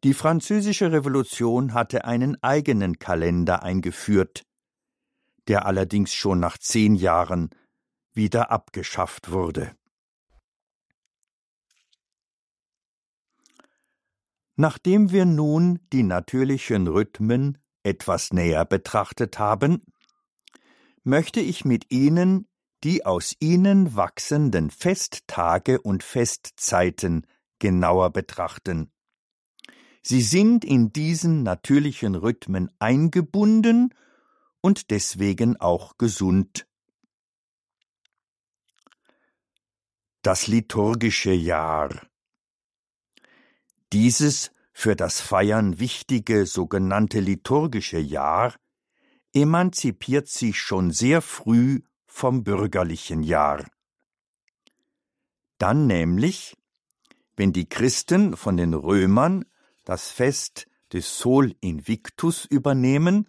Die 0.07 0.15
französische 0.15 0.93
Revolution 0.93 1.75
hatte 1.75 2.05
einen 2.05 2.41
eigenen 2.41 3.01
Kalender 3.01 3.65
eingeführt, 3.65 4.47
der 5.49 5.67
allerdings 5.67 6.15
schon 6.15 6.39
nach 6.39 6.59
zehn 6.59 6.95
Jahren 6.95 7.51
wieder 8.13 8.53
abgeschafft 8.53 9.33
wurde. 9.33 9.75
Nachdem 14.55 15.11
wir 15.11 15.25
nun 15.25 15.81
die 15.93 16.05
natürlichen 16.05 16.87
Rhythmen 16.87 17.59
etwas 17.83 18.33
näher 18.33 18.65
betrachtet 18.65 19.41
haben, 19.41 19.83
möchte 21.03 21.41
ich 21.41 21.65
mit 21.65 21.91
Ihnen 21.91 22.47
die 22.85 23.05
aus 23.05 23.35
ihnen 23.41 23.97
wachsenden 23.97 24.71
Festtage 24.71 25.81
und 25.81 26.05
Festzeiten 26.05 27.27
genauer 27.59 28.11
betrachten. 28.13 28.93
Sie 30.09 30.23
sind 30.23 30.65
in 30.65 30.93
diesen 30.93 31.43
natürlichen 31.43 32.15
Rhythmen 32.15 32.71
eingebunden 32.79 33.93
und 34.61 34.93
deswegen 34.93 35.57
auch 35.57 35.99
gesund. 35.99 36.69
Das 40.23 40.47
liturgische 40.47 41.33
Jahr. 41.33 42.07
Dieses 43.93 44.53
für 44.73 44.95
das 44.95 45.21
Feiern 45.21 45.81
wichtige 45.81 46.47
sogenannte 46.47 47.19
liturgische 47.19 47.99
Jahr 47.99 48.55
emanzipiert 49.35 50.29
sich 50.29 50.61
schon 50.61 50.93
sehr 50.93 51.21
früh 51.21 51.81
vom 52.07 52.45
bürgerlichen 52.45 53.25
Jahr. 53.25 53.69
Dann 55.59 55.89
nämlich, 55.89 56.57
wenn 57.35 57.53
die 57.53 57.69
Christen 57.69 58.37
von 58.37 58.57
den 58.57 58.73
Römern 58.73 59.45
das 59.87 60.11
Fest 60.11 60.67
des 60.93 61.19
Sol 61.19 61.55
Invictus 61.61 62.45
übernehmen 62.45 63.27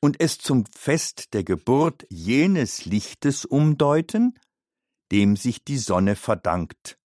und 0.00 0.20
es 0.20 0.38
zum 0.38 0.64
Fest 0.74 1.34
der 1.34 1.44
Geburt 1.44 2.06
jenes 2.08 2.86
Lichtes 2.86 3.44
umdeuten, 3.44 4.38
dem 5.12 5.36
sich 5.36 5.64
die 5.64 5.78
Sonne 5.78 6.16
verdankt. 6.16 6.98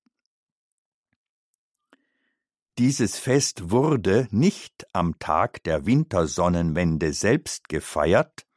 Dieses 2.78 3.18
Fest 3.18 3.70
wurde 3.70 4.28
nicht 4.32 4.88
am 4.94 5.20
Tag 5.20 5.64
der 5.64 5.86
Wintersonnenwende 5.86 7.14
selbst 7.14 7.68
gefeiert, 7.68 8.48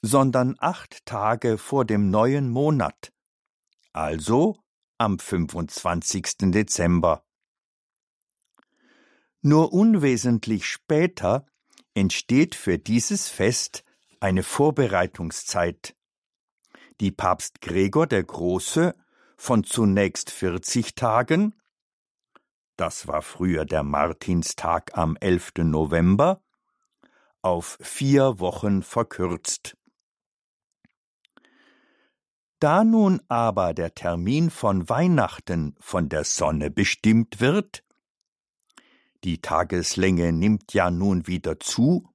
sondern 0.00 0.56
acht 0.58 1.04
Tage 1.06 1.58
vor 1.58 1.84
dem 1.84 2.10
neuen 2.10 2.48
Monat, 2.48 3.12
also 3.92 4.58
am 4.98 5.18
25. 5.18 6.52
Dezember. 6.52 7.25
Nur 9.46 9.72
unwesentlich 9.72 10.66
später 10.66 11.46
entsteht 11.94 12.56
für 12.56 12.80
dieses 12.80 13.28
Fest 13.28 13.84
eine 14.18 14.42
Vorbereitungszeit, 14.42 15.94
die 17.00 17.12
Papst 17.12 17.60
Gregor 17.60 18.08
der 18.08 18.24
Große 18.24 18.92
von 19.36 19.62
zunächst 19.62 20.32
40 20.32 20.96
Tagen, 20.96 21.54
das 22.76 23.06
war 23.06 23.22
früher 23.22 23.64
der 23.64 23.84
Martinstag 23.84 24.98
am 24.98 25.16
11. 25.20 25.52
November, 25.58 26.42
auf 27.40 27.78
vier 27.80 28.40
Wochen 28.40 28.82
verkürzt. 28.82 29.76
Da 32.58 32.82
nun 32.82 33.22
aber 33.28 33.74
der 33.74 33.94
Termin 33.94 34.50
von 34.50 34.88
Weihnachten 34.88 35.76
von 35.78 36.08
der 36.08 36.24
Sonne 36.24 36.68
bestimmt 36.68 37.38
wird, 37.38 37.85
die 39.26 39.40
Tageslänge 39.40 40.32
nimmt 40.32 40.72
ja 40.72 40.90
nun 40.90 41.26
wieder 41.26 41.58
zu, 41.60 42.08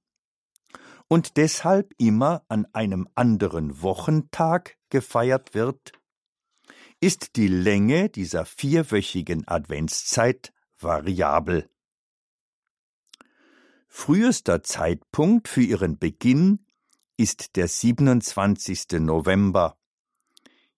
und 1.10 1.36
deshalb 1.36 1.94
immer 1.98 2.46
an 2.48 2.66
einem 2.72 3.06
anderen 3.16 3.82
Wochentag 3.82 4.78
gefeiert 4.90 5.54
wird, 5.54 5.92
ist 7.02 7.36
die 7.36 7.50
Länge 7.50 8.08
dieser 8.08 8.46
vierwöchigen 8.46 9.46
Adventszeit 9.46 10.54
variabel. 10.80 11.70
Frühester 13.90 14.64
Zeitpunkt 14.64 15.50
für 15.50 15.64
ihren 15.64 16.00
Beginn 16.00 16.66
ist 17.18 17.58
der 17.58 17.68
27. 17.68 19.02
November, 19.02 19.78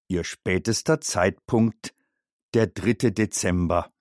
ihr 0.08 0.24
spätester 0.24 1.00
Zeitpunkt 1.00 1.94
der 2.56 2.66
3. 2.66 3.12
Dezember. 3.12 3.93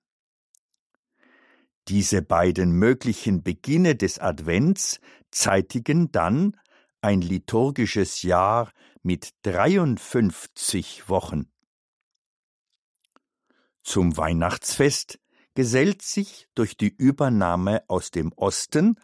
Diese 1.88 2.23
beiden 2.23 2.73
möglichen 2.73 3.42
Beginne 3.42 3.97
des 3.97 4.18
Advents 4.18 5.01
zeitigen 5.31 6.12
dann 6.12 6.57
ein 7.01 7.21
liturgisches 7.21 8.23
Jahr 8.23 8.73
mit 9.03 9.31
53 9.42 11.09
Wochen. 11.09 11.51
Zum 13.83 14.16
Weihnachtsfest 14.16 15.18
gesellt 15.55 16.03
sich 16.03 16.49
durch 16.55 16.77
die 16.77 16.95
Übernahme 16.97 17.83
aus 17.88 18.11
dem 18.11 18.33
Osten 18.35 18.95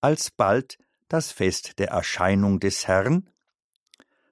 alsbald 0.00 0.78
das 1.08 1.30
Fest 1.32 1.78
der 1.78 1.88
Erscheinung 1.88 2.58
des 2.60 2.88
Herrn, 2.88 3.28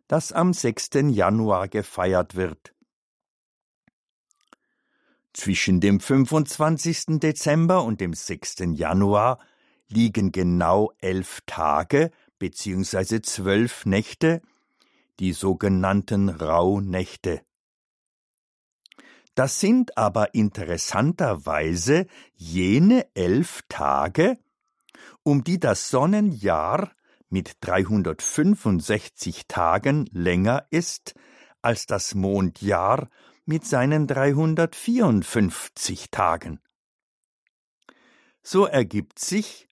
das 0.08 0.32
am 0.32 0.52
6. 0.52 0.90
Januar 1.10 1.68
gefeiert 1.68 2.34
wird. 2.34 2.73
Zwischen 5.34 5.80
dem 5.80 5.98
25. 5.98 7.18
Dezember 7.18 7.82
und 7.82 8.00
dem 8.00 8.14
6. 8.14 8.54
Januar 8.74 9.40
liegen 9.88 10.30
genau 10.30 10.92
elf 10.98 11.40
Tage 11.44 12.12
bzw. 12.38 13.20
zwölf 13.20 13.84
Nächte, 13.84 14.42
die 15.18 15.32
sogenannten 15.32 16.28
Rauhnächte. 16.28 17.42
Das 19.34 19.58
sind 19.58 19.98
aber 19.98 20.34
interessanterweise 20.34 22.06
jene 22.34 23.04
elf 23.14 23.62
Tage, 23.68 24.38
um 25.24 25.42
die 25.42 25.58
das 25.58 25.90
Sonnenjahr 25.90 26.92
mit 27.28 27.56
365 27.60 29.48
Tagen 29.48 30.08
länger 30.12 30.64
ist 30.70 31.14
als 31.60 31.86
das 31.86 32.14
Mondjahr 32.14 33.08
mit 33.46 33.66
seinen 33.66 34.06
354 34.06 36.10
Tagen. 36.10 36.60
So 38.42 38.66
ergibt 38.66 39.18
sich, 39.18 39.68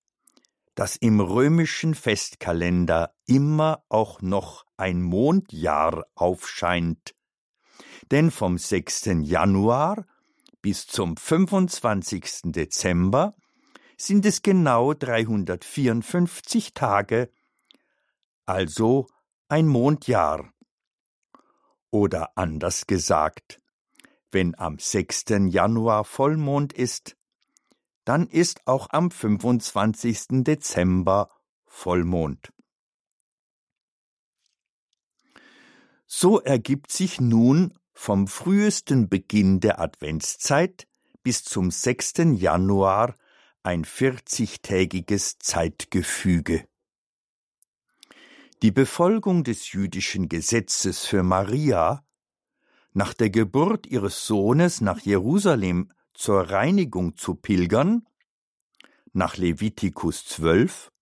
dass 0.74 0.96
im 0.96 1.20
römischen 1.20 1.94
Festkalender 1.94 3.14
immer 3.26 3.84
auch 3.88 4.22
noch 4.22 4.64
ein 4.76 5.02
Mondjahr 5.02 6.06
aufscheint, 6.14 7.14
denn 8.10 8.30
vom 8.30 8.58
6. 8.58 9.10
Januar 9.22 10.06
bis 10.62 10.86
zum 10.86 11.16
25. 11.16 12.52
Dezember 12.52 13.34
sind 13.96 14.26
es 14.26 14.42
genau 14.42 14.94
354 14.94 16.74
Tage, 16.74 17.30
also 18.46 19.06
ein 19.48 19.66
Mondjahr. 19.66 20.52
Oder 21.90 22.36
anders 22.36 22.86
gesagt, 22.86 23.61
wenn 24.32 24.58
am 24.58 24.78
6. 24.78 25.24
Januar 25.48 26.04
Vollmond 26.04 26.72
ist, 26.72 27.16
dann 28.04 28.26
ist 28.26 28.66
auch 28.66 28.88
am 28.90 29.10
25. 29.10 30.44
Dezember 30.44 31.30
Vollmond. 31.66 32.52
So 36.06 36.40
ergibt 36.40 36.90
sich 36.90 37.20
nun 37.20 37.72
vom 37.94 38.26
frühesten 38.26 39.08
Beginn 39.08 39.60
der 39.60 39.80
Adventszeit 39.80 40.86
bis 41.22 41.44
zum 41.44 41.70
6. 41.70 42.14
Januar 42.34 43.16
ein 43.62 43.84
40-tägiges 43.84 45.38
Zeitgefüge. 45.38 46.66
Die 48.62 48.72
Befolgung 48.72 49.44
des 49.44 49.72
jüdischen 49.72 50.28
Gesetzes 50.28 51.04
für 51.04 51.22
Maria, 51.22 52.04
nach 52.92 53.14
der 53.14 53.30
Geburt 53.30 53.86
ihres 53.86 54.26
Sohnes 54.26 54.80
nach 54.80 55.00
Jerusalem 55.00 55.90
zur 56.14 56.50
Reinigung 56.50 57.16
zu 57.16 57.34
pilgern, 57.34 58.06
nach 59.12 59.36
Levitikus 59.36 60.24
12, 60.26 60.92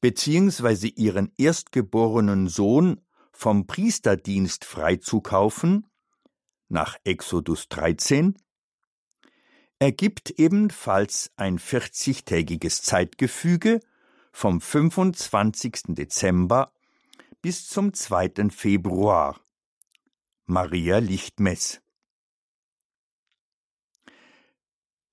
beziehungsweise 0.00 0.88
ihren 0.88 1.32
erstgeborenen 1.36 2.48
Sohn 2.48 3.00
vom 3.32 3.66
Priesterdienst 3.66 4.64
freizukaufen, 4.64 5.86
nach 6.68 6.96
Exodus 7.04 7.68
13, 7.68 8.36
ergibt 9.78 10.30
ebenfalls 10.30 11.30
ein 11.36 11.58
40-tägiges 11.58 12.82
Zeitgefüge 12.82 13.80
vom 14.32 14.60
25. 14.60 15.94
Dezember 15.94 16.72
bis 17.40 17.68
zum 17.68 17.94
2. 17.94 18.50
Februar. 18.50 19.40
Maria 20.50 20.96
Lichtmess. 20.96 21.82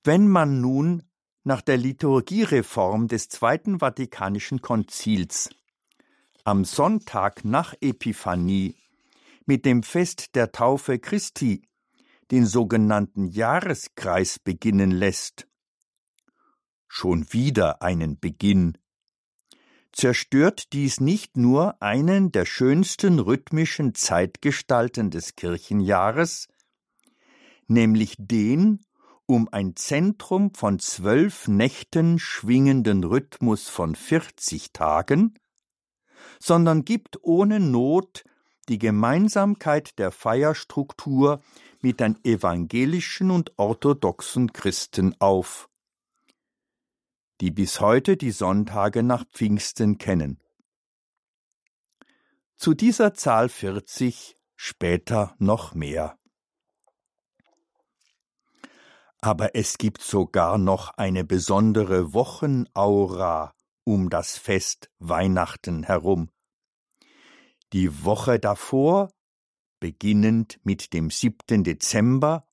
Wenn 0.02 0.30
man 0.30 0.62
nun 0.62 1.04
nach 1.44 1.62
der 1.62 1.76
Liturgiereform 1.76 3.10
des 3.10 3.28
Zweiten 3.28 3.80
Vatikanischen 3.80 4.62
Konzils 4.62 5.50
am 6.46 6.64
Sonntag 6.64 7.44
nach 7.44 7.74
Epiphanie 7.82 8.76
mit 9.46 9.66
dem 9.66 9.84
Fest 9.84 10.36
der 10.36 10.54
Taufe 10.54 11.00
Christi 11.00 11.64
den 12.32 12.46
sogenannten 12.46 13.28
Jahreskreis 13.28 14.40
beginnen 14.40 14.92
lässt, 14.92 15.50
schon 16.88 17.34
wieder 17.34 17.82
einen 17.82 18.22
Beginn, 18.22 18.78
zerstört 19.96 20.74
dies 20.74 21.00
nicht 21.00 21.38
nur 21.38 21.82
einen 21.82 22.32
der 22.32 22.46
schönsten 22.46 23.20
rhythmischen 23.20 23.96
Zeitgestalten 23.96 25.10
des 25.10 25.36
Kirchenjahres, 25.36 26.48
nämlich 27.68 28.16
den 28.20 28.82
um 29.26 29.50
ein 29.52 29.76
Zentrum 29.76 30.54
von 30.54 30.78
zwölf 30.78 31.48
Nächten 31.48 32.20
schwingenden 32.20 33.04
Rhythmus 33.04 33.70
von 33.70 33.96
vierzig 33.96 34.72
Tagen, 34.72 35.34
sondern 36.40 36.86
gibt 36.86 37.24
ohne 37.24 37.60
Not 37.60 38.24
die 38.70 38.78
Gemeinsamkeit 38.78 39.98
der 39.98 40.12
Feierstruktur 40.12 41.42
mit 41.82 42.00
den 42.00 42.18
evangelischen 42.24 43.32
und 43.32 43.54
orthodoxen 43.58 44.54
Christen 44.54 45.16
auf 45.20 45.70
die 47.42 47.52
bis 47.52 47.82
heute 47.82 48.18
die 48.18 48.32
Sonntage 48.32 49.04
nach 49.04 49.26
Pfingsten 49.26 49.98
kennen. 49.98 50.40
Zu 52.56 52.74
dieser 52.74 53.14
Zahl 53.14 53.50
40 53.50 54.38
später 54.56 55.36
noch 55.40 55.74
mehr. 55.74 56.18
Aber 59.20 59.56
es 59.56 59.78
gibt 59.78 60.02
sogar 60.02 60.58
noch 60.58 60.92
eine 60.98 61.26
besondere 61.26 62.14
Wochenaura 62.14 63.54
um 63.84 64.10
das 64.10 64.38
Fest 64.38 64.90
Weihnachten 65.00 65.84
herum. 65.84 66.30
Die 67.74 68.04
Woche 68.06 68.40
davor, 68.40 69.12
beginnend 69.80 70.60
mit 70.64 70.94
dem 70.94 71.10
7. 71.10 71.64
Dezember, 71.64 72.48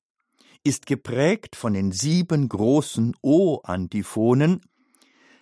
ist 0.63 0.85
geprägt 0.85 1.55
von 1.55 1.73
den 1.73 1.91
sieben 1.91 2.49
großen 2.49 3.15
O-Antiphonen, 3.21 4.61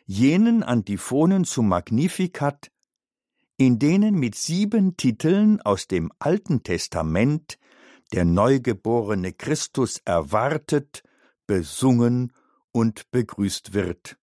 jenen 0.06 0.64
Antiphonen 0.64 1.46
zum 1.46 1.68
Magnificat, 1.70 2.72
in 3.58 3.80
denen 3.80 4.16
mit 4.16 4.36
sieben 4.36 4.98
Titeln 4.98 5.62
aus 5.62 5.88
dem 5.88 6.12
Alten 6.20 6.64
Testament 6.64 7.60
der 8.12 8.26
neugeborene 8.26 9.34
Christus 9.34 10.02
erwartet, 10.04 11.04
besungen 11.48 12.34
und 12.72 13.10
begrüßt 13.12 13.74
wird. 13.74 14.18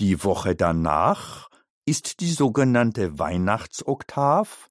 Die 0.00 0.24
Woche 0.24 0.54
danach 0.54 1.48
ist 1.86 2.20
die 2.20 2.32
sogenannte 2.32 3.18
Weihnachtsoktav, 3.18 4.70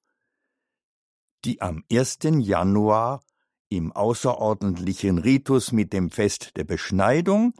die 1.44 1.60
am 1.60 1.84
1. 1.90 2.18
Januar 2.38 3.22
im 3.68 3.92
außerordentlichen 3.92 5.18
Ritus 5.18 5.72
mit 5.72 5.92
dem 5.92 6.10
Fest 6.10 6.56
der 6.56 6.64
Beschneidung 6.64 7.54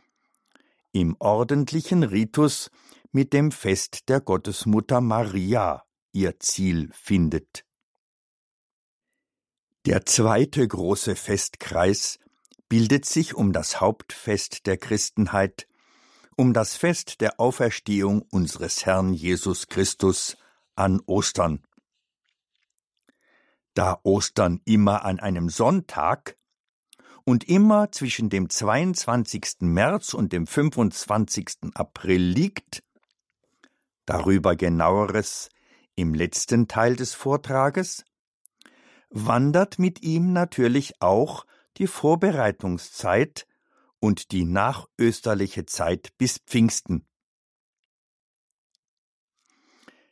im 0.95 1.17
ordentlichen 1.19 2.05
Ritus 2.05 2.71
mit 3.11 3.33
dem 3.33 3.51
Fest 3.51 4.09
der 4.09 4.21
Gottesmutter 4.21 5.01
Maria 5.01 5.85
ihr 6.13 6.39
Ziel 6.39 6.91
findet. 6.93 7.67
Der 9.87 10.07
zweite 10.07 10.67
große 10.67 11.17
Festkreis 11.17 12.19
bildet 12.69 13.05
sich 13.05 13.35
um 13.35 13.53
das 13.53 13.81
Hauptfest 13.81 14.67
der 14.67 14.79
Christenheit, 14.79 15.67
um 16.37 16.55
das 16.55 16.77
Fest 16.77 17.21
der 17.21 17.39
Auferstehung 17.41 18.23
unseres 18.31 18.87
Herrn 18.87 19.13
Jesus 19.13 19.67
Christus 19.67 20.37
an 20.77 21.01
Ostern. 21.07 21.67
Da 23.75 23.99
Ostern 24.05 24.61
immer 24.65 25.05
an 25.05 25.19
einem 25.19 25.51
Sonntag 25.51 26.39
und 27.25 27.49
immer 27.49 27.91
zwischen 27.91 28.29
dem 28.29 28.51
22. 28.51 29.57
März 29.61 30.15
und 30.15 30.33
dem 30.33 30.47
25. 30.47 31.73
April 31.75 32.21
liegt, 32.21 32.83
darüber 34.05 34.57
genaueres 34.57 35.49
im 35.95 36.15
letzten 36.15 36.69
Teil 36.69 36.97
des 36.97 37.15
Vortrages, 37.15 38.05
wandert 39.11 39.79
mit 39.79 40.03
ihm 40.03 40.33
natürlich 40.33 41.01
auch 41.01 41.47
die 41.79 41.87
Vorbereitungszeit 41.87 43.47
und 44.01 44.33
die 44.33 44.45
nachösterliche 44.45 45.65
Zeit 45.67 46.13
bis 46.19 46.39
Pfingsten. 46.39 47.07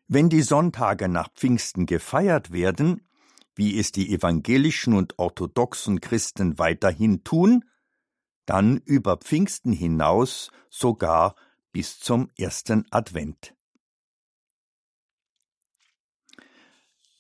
Wenn 0.07 0.29
die 0.29 0.42
Sonntage 0.42 1.09
nach 1.09 1.31
Pfingsten 1.33 1.87
gefeiert 1.87 2.53
werden, 2.53 3.07
wie 3.54 3.78
es 3.78 3.92
die 3.92 4.12
evangelischen 4.12 4.94
und 4.94 5.18
orthodoxen 5.18 6.00
Christen 6.00 6.58
weiterhin 6.58 7.24
tun, 7.24 7.64
dann 8.46 8.78
über 8.78 9.16
Pfingsten 9.18 9.72
hinaus 9.72 10.50
sogar 10.68 11.36
bis 11.72 12.00
zum 12.00 12.30
ersten 12.36 12.86
Advent. 12.90 13.54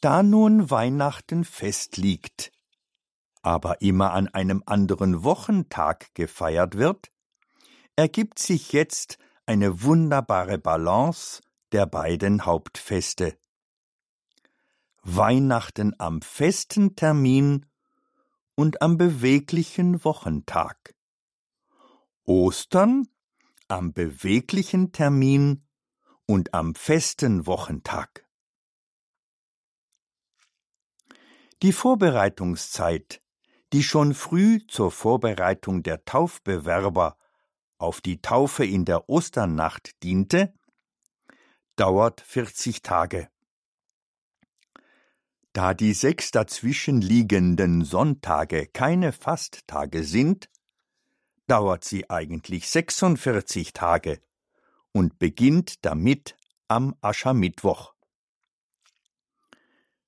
Da 0.00 0.22
nun 0.22 0.70
Weihnachten 0.70 1.44
festliegt, 1.44 2.50
aber 3.42 3.82
immer 3.82 4.12
an 4.12 4.28
einem 4.28 4.62
anderen 4.66 5.22
Wochentag 5.22 6.12
gefeiert 6.14 6.76
wird, 6.76 7.12
ergibt 7.94 8.38
sich 8.38 8.72
jetzt 8.72 9.18
eine 9.46 9.82
wunderbare 9.82 10.58
Balance 10.58 11.40
der 11.72 11.86
beiden 11.86 12.44
Hauptfeste. 12.46 13.38
Weihnachten 15.04 15.98
am 15.98 16.22
festen 16.22 16.94
Termin 16.94 17.66
und 18.54 18.82
am 18.82 18.96
beweglichen 18.96 20.04
Wochentag. 20.04 20.94
Ostern 22.24 23.08
am 23.66 23.92
beweglichen 23.92 24.92
Termin 24.92 25.66
und 26.26 26.54
am 26.54 26.76
festen 26.76 27.46
Wochentag. 27.46 28.28
Die 31.62 31.72
Vorbereitungszeit, 31.72 33.22
die 33.72 33.82
schon 33.82 34.14
früh 34.14 34.64
zur 34.68 34.92
Vorbereitung 34.92 35.82
der 35.82 36.04
Taufbewerber 36.04 37.16
auf 37.78 38.00
die 38.00 38.22
Taufe 38.22 38.64
in 38.64 38.84
der 38.84 39.08
Osternacht 39.08 40.00
diente, 40.04 40.54
dauert 41.74 42.20
40 42.20 42.82
Tage. 42.82 43.28
Da 45.52 45.74
die 45.74 45.92
sechs 45.92 46.30
dazwischenliegenden 46.30 47.84
Sonntage 47.84 48.66
keine 48.66 49.12
Fasttage 49.12 50.02
sind, 50.02 50.48
dauert 51.46 51.84
sie 51.84 52.08
eigentlich 52.08 52.70
46 52.70 53.74
Tage 53.74 54.20
und 54.92 55.18
beginnt 55.18 55.84
damit 55.84 56.36
am 56.68 56.94
Aschermittwoch. 57.02 57.92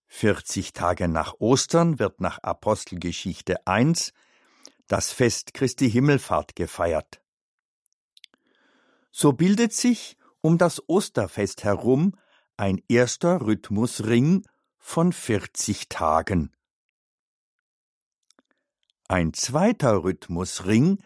40 0.07 0.73
Tage 0.73 1.09
nach 1.09 1.35
Ostern 1.41 1.99
wird 1.99 2.21
nach 2.21 2.39
Apostelgeschichte 2.39 3.67
1 3.67 4.13
das 4.87 5.13
Fest 5.13 5.53
Christi 5.53 5.91
Himmelfahrt 5.91 6.57
gefeiert. 6.57 7.21
So 9.11 9.33
bildet 9.33 9.73
sich 9.73 10.17
um 10.41 10.57
das 10.57 10.89
Osterfest 10.89 11.65
herum 11.65 12.17
ein 12.57 12.81
erster 12.89 13.41
Rhythmusring 13.41 14.47
von 14.87 15.13
40 15.13 15.89
Tagen. 15.89 16.53
Ein 19.09 19.33
zweiter 19.33 20.05
Rhythmusring 20.05 21.03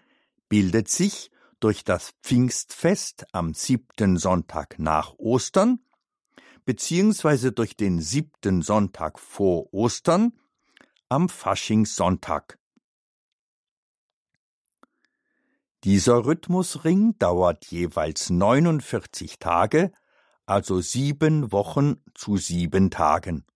bildet 0.49 0.89
sich 0.89 1.31
durch 1.61 1.85
das 1.85 2.13
Pfingstfest 2.23 3.33
am 3.33 3.55
siebten 3.55 4.19
Sonntag 4.19 4.79
nach 4.79 5.15
Ostern, 5.17 5.79
beziehungsweise 6.67 7.53
durch 7.53 7.77
den 7.77 8.01
siebten 8.01 8.63
Sonntag 8.63 9.19
vor 9.19 9.73
Ostern 9.73 10.37
am 11.09 11.31
Faschingssonntag. 11.31 12.59
Dieser 15.85 16.27
Rhythmusring 16.27 17.17
dauert 17.19 17.65
jeweils 17.67 18.29
49 18.29 19.39
Tage, 19.39 19.93
also 20.47 20.81
sieben 20.81 21.53
Wochen 21.53 22.03
zu 22.15 22.37
sieben 22.37 22.91
Tagen. 22.91 23.47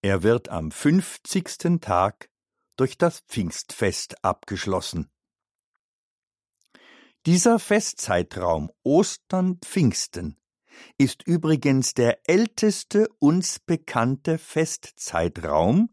Er 0.00 0.22
wird 0.22 0.48
am 0.48 0.70
50. 0.70 1.80
Tag 1.80 2.30
durch 2.76 2.98
das 2.98 3.20
Pfingstfest 3.20 4.24
abgeschlossen. 4.24 5.10
Dieser 7.26 7.58
Festzeitraum 7.58 8.70
Ostern-Pfingsten 8.84 10.36
ist 10.98 11.26
übrigens 11.26 11.94
der 11.94 12.28
älteste 12.28 13.08
uns 13.18 13.58
bekannte 13.58 14.38
Festzeitraum, 14.38 15.92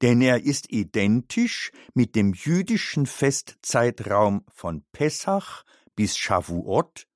denn 0.00 0.22
er 0.22 0.42
ist 0.42 0.72
identisch 0.72 1.70
mit 1.92 2.16
dem 2.16 2.32
jüdischen 2.32 3.04
Festzeitraum 3.04 4.46
von 4.50 4.84
Pessach 4.92 5.64
bis 5.94 6.16
Shavuot, 6.16 7.06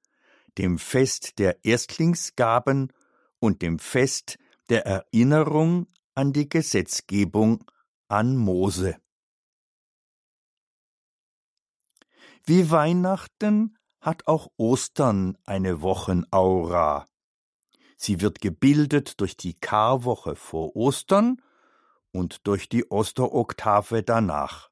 dem 0.58 0.78
Fest 0.78 1.38
der 1.38 1.64
Erstlingsgaben 1.64 2.92
und 3.38 3.62
dem 3.62 3.78
Fest 3.78 4.38
der 4.68 4.86
Erinnerung 4.86 5.86
an 6.14 6.32
die 6.32 6.48
Gesetzgebung 6.48 7.64
an 8.08 8.36
Mose. 8.36 8.96
Wie 12.44 12.70
Weihnachten 12.70 13.76
hat 14.00 14.26
auch 14.28 14.48
Ostern 14.56 15.36
eine 15.44 15.82
Wochenaura. 15.82 17.06
Sie 17.96 18.20
wird 18.20 18.40
gebildet 18.40 19.20
durch 19.20 19.36
die 19.36 19.54
Karwoche 19.54 20.36
vor 20.36 20.76
Ostern 20.76 21.42
und 22.12 22.46
durch 22.46 22.68
die 22.68 22.90
Osteroktave 22.90 24.02
danach. 24.02 24.70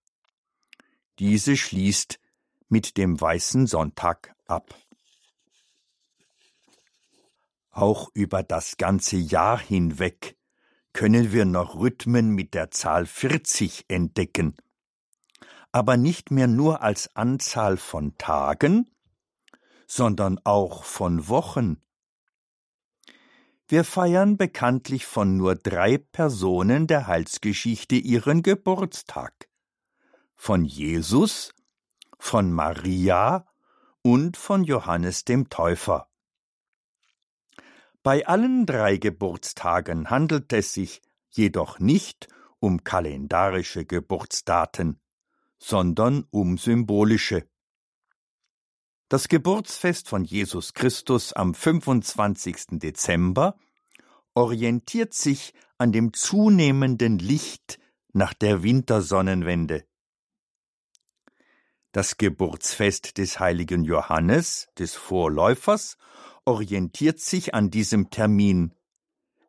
Diese 1.19 1.57
schließt 1.57 2.21
mit 2.69 2.97
dem 2.97 3.21
Weißen 3.21 3.67
Sonntag 3.67 4.35
ab. 4.47 4.75
Auch 7.75 8.09
über 8.15 8.45
das 8.45 8.77
ganze 8.77 9.17
Jahr 9.17 9.59
hinweg 9.59 10.37
können 10.93 11.33
wir 11.33 11.45
noch 11.45 11.75
Rhythmen 11.75 12.31
mit 12.31 12.55
der 12.55 12.71
Zahl 12.71 13.05
40 13.05 13.87
entdecken, 13.89 14.57
aber 15.73 15.97
nicht 15.97 16.31
mehr 16.31 16.47
nur 16.47 16.83
als 16.83 17.15
Anzahl 17.17 17.77
von 17.77 18.17
Tagen, 18.17 18.89
sondern 19.89 20.41
auch 20.45 20.85
von 20.85 21.29
Wochen, 21.29 21.83
wir 23.67 23.83
feiern 23.83 24.37
bekanntlich 24.37 25.05
von 25.05 25.37
nur 25.37 25.57
drei 25.57 25.97
Personen 25.99 26.87
der 26.87 27.09
Heilsgeschichte 27.09 27.97
ihren 27.97 28.43
Geburtstag. 28.43 29.49
Von 30.37 30.65
Jesus, 30.65 31.55
von 32.19 32.53
Maria 32.53 33.47
und 34.03 34.37
von 34.37 34.63
Johannes 34.63 35.25
dem 35.25 35.49
Täufer. 35.49 36.09
Bei 38.05 38.27
allen 38.27 38.67
drei 38.67 38.99
Geburtstagen 38.99 40.11
handelt 40.11 40.53
es 40.53 40.75
sich 40.75 41.01
jedoch 41.31 41.79
nicht 41.79 42.29
um 42.61 42.85
kalendarische 42.85 43.87
Geburtsdaten, 43.87 45.01
sondern 45.59 46.27
um 46.31 46.59
symbolische. 46.59 47.49
Das 49.09 49.29
Geburtsfest 49.29 50.07
von 50.07 50.23
Jesus 50.23 50.75
Christus 50.75 51.33
am 51.33 51.55
25. 51.55 52.79
Dezember 52.79 53.59
orientiert 54.35 55.15
sich 55.15 55.55
an 55.79 55.91
dem 55.91 56.13
zunehmenden 56.13 57.19
Licht 57.19 57.79
nach 58.13 58.35
der 58.35 58.63
Wintersonnenwende. 58.63 59.87
Das 61.93 62.19
Geburtsfest 62.19 63.17
des 63.17 63.41
heiligen 63.41 63.83
Johannes, 63.83 64.69
des 64.77 64.95
Vorläufers, 64.95 65.97
orientiert 66.45 67.21
sich 67.21 67.55
an 67.55 67.71
diesem 67.71 68.11
Termin. 68.11 68.75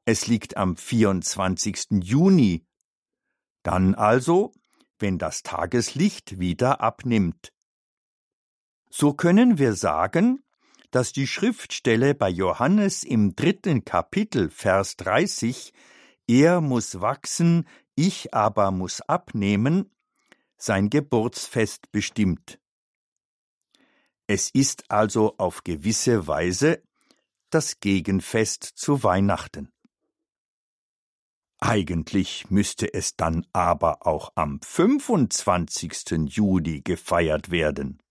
Es 0.05 0.27
liegt 0.27 0.57
am 0.57 0.77
24. 0.77 2.03
Juni. 2.03 2.65
Dann 3.63 3.95
also, 3.95 4.53
wenn 4.99 5.17
das 5.17 5.43
Tageslicht 5.43 6.39
wieder 6.39 6.81
abnimmt. 6.81 7.51
So 8.89 9.13
können 9.13 9.57
wir 9.57 9.73
sagen, 9.73 10.41
dass 10.91 11.11
die 11.11 11.27
Schriftstelle 11.27 12.15
bei 12.15 12.29
Johannes 12.29 13.03
im 13.03 13.35
dritten 13.35 13.83
Kapitel, 13.83 14.49
Vers 14.49 14.95
30, 14.95 15.73
er 16.27 16.61
muss 16.61 17.01
wachsen, 17.01 17.67
ich 17.95 18.33
aber 18.33 18.71
muss 18.71 19.01
abnehmen, 19.01 19.91
sein 20.57 20.89
Geburtsfest 20.89 21.91
bestimmt. 21.91 22.59
Es 24.27 24.49
ist 24.49 24.89
also 24.89 25.35
auf 25.37 25.63
gewisse 25.63 26.25
Weise 26.27 26.81
das 27.51 27.79
Gegenfest 27.79 28.63
zu 28.63 29.03
Weihnachten. 29.03 29.71
Eigentlich 31.59 32.49
müsste 32.49 32.91
es 32.91 33.15
dann 33.15 33.45
aber 33.53 34.05
auch 34.07 34.31
am 34.35 34.59
25. 34.61 36.27
Juli 36.27 36.81
gefeiert 36.81 37.51
werden. 37.51 38.01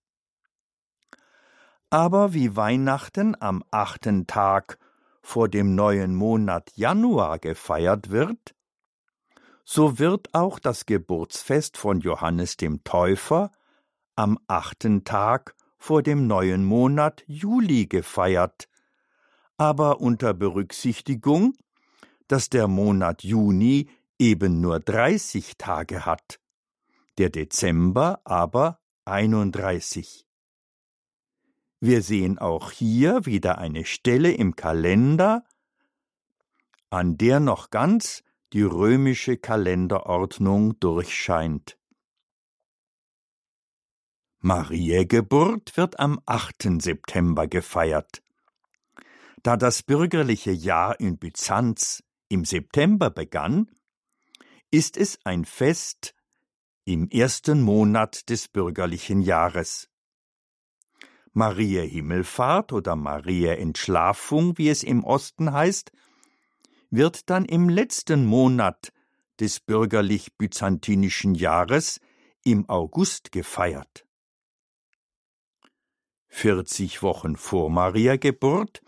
Aber 1.90 2.32
wie 2.32 2.56
Weihnachten 2.56 3.36
am 3.40 3.64
achten 3.70 4.26
Tag 4.26 4.78
vor 5.20 5.48
dem 5.48 5.74
neuen 5.74 6.14
Monat 6.14 6.70
Januar 6.76 7.38
gefeiert 7.40 8.10
wird, 8.10 8.54
so 9.64 9.98
wird 9.98 10.32
auch 10.32 10.58
das 10.58 10.86
Geburtsfest 10.86 11.76
von 11.76 12.00
Johannes 12.00 12.56
dem 12.56 12.84
Täufer 12.84 13.50
am 14.14 14.38
achten 14.46 15.04
Tag 15.04 15.54
vor 15.84 16.02
dem 16.02 16.26
neuen 16.26 16.64
Monat 16.64 17.24
Juli 17.26 17.84
gefeiert, 17.84 18.70
aber 19.58 20.00
unter 20.00 20.32
Berücksichtigung, 20.32 21.52
dass 22.26 22.48
der 22.48 22.68
Monat 22.68 23.22
Juni 23.22 23.90
eben 24.18 24.62
nur 24.62 24.80
30 24.80 25.58
Tage 25.58 26.06
hat, 26.06 26.40
der 27.18 27.28
Dezember 27.28 28.22
aber 28.24 28.80
31. 29.04 30.26
Wir 31.80 32.00
sehen 32.00 32.38
auch 32.38 32.70
hier 32.70 33.26
wieder 33.26 33.58
eine 33.58 33.84
Stelle 33.84 34.32
im 34.32 34.56
Kalender, 34.56 35.44
an 36.88 37.18
der 37.18 37.40
noch 37.40 37.68
ganz 37.68 38.22
die 38.54 38.62
römische 38.62 39.36
Kalenderordnung 39.36 40.80
durchscheint. 40.80 41.76
Mariä-Geburt 44.46 45.74
wird 45.78 45.98
am 45.98 46.20
8. 46.26 46.82
September 46.82 47.46
gefeiert. 47.48 48.22
Da 49.42 49.56
das 49.56 49.82
bürgerliche 49.82 50.50
Jahr 50.50 51.00
in 51.00 51.16
Byzanz 51.16 52.04
im 52.28 52.44
September 52.44 53.08
begann, 53.08 53.70
ist 54.70 54.98
es 54.98 55.18
ein 55.24 55.46
Fest 55.46 56.14
im 56.84 57.08
ersten 57.08 57.62
Monat 57.62 58.28
des 58.28 58.48
bürgerlichen 58.48 59.22
Jahres. 59.22 59.88
Maria 61.32 61.80
Himmelfahrt 61.80 62.74
oder 62.74 62.96
Maria 62.96 63.54
Entschlafung, 63.54 64.58
wie 64.58 64.68
es 64.68 64.82
im 64.82 65.04
Osten 65.04 65.54
heißt, 65.54 65.90
wird 66.90 67.30
dann 67.30 67.46
im 67.46 67.70
letzten 67.70 68.26
Monat 68.26 68.92
des 69.40 69.60
bürgerlich-byzantinischen 69.60 71.34
Jahres 71.34 71.98
im 72.44 72.68
August 72.68 73.32
gefeiert. 73.32 74.03
40 76.34 77.00
Wochen 77.02 77.36
vor 77.36 77.70
Maria 77.70 78.16
Geburt 78.16 78.82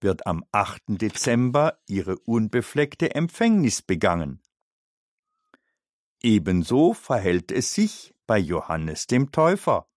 wird 0.00 0.26
am 0.26 0.44
8. 0.50 0.82
Dezember 0.88 1.78
ihre 1.86 2.18
unbefleckte 2.18 3.14
Empfängnis 3.14 3.82
begangen. 3.82 4.42
Ebenso 6.20 6.92
verhält 6.92 7.52
es 7.52 7.72
sich 7.72 8.14
bei 8.26 8.36
Johannes 8.38 9.06
dem 9.06 9.30
Täufer. 9.30 9.88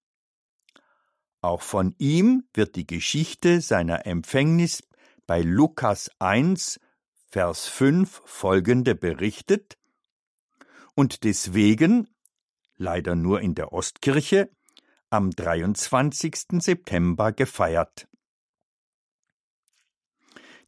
Auch 1.41 1.63
von 1.63 1.95
ihm 1.97 2.47
wird 2.53 2.75
die 2.75 2.85
Geschichte 2.85 3.61
seiner 3.61 4.05
Empfängnis 4.05 4.87
bei 5.25 5.41
Lukas 5.41 6.11
1, 6.19 6.79
Vers 7.31 7.67
5 7.67 8.21
folgende 8.25 8.93
berichtet 8.93 9.79
und 10.93 11.23
deswegen, 11.23 12.07
leider 12.77 13.15
nur 13.15 13.41
in 13.41 13.55
der 13.55 13.73
Ostkirche, 13.73 14.51
am 15.09 15.31
23. 15.31 16.61
September 16.61 17.31
gefeiert. 17.31 18.07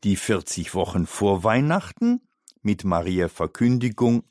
Die 0.04 0.16
40 0.16 0.74
Wochen 0.74 1.06
vor 1.06 1.44
Weihnachten 1.44 2.28
mit 2.62 2.84
Maria 2.84 3.30
Verkündigung 3.30 4.24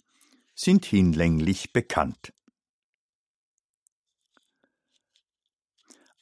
sind 0.54 0.84
hinlänglich 0.84 1.72
bekannt. 1.72 2.32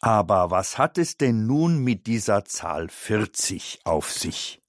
Aber 0.00 0.50
was 0.50 0.78
hat 0.78 0.96
es 0.98 1.16
denn 1.16 1.46
nun 1.46 1.78
mit 1.78 2.06
dieser 2.06 2.44
Zahl 2.44 2.88
40 2.88 3.80
auf 3.84 4.12
sich? 4.12 4.62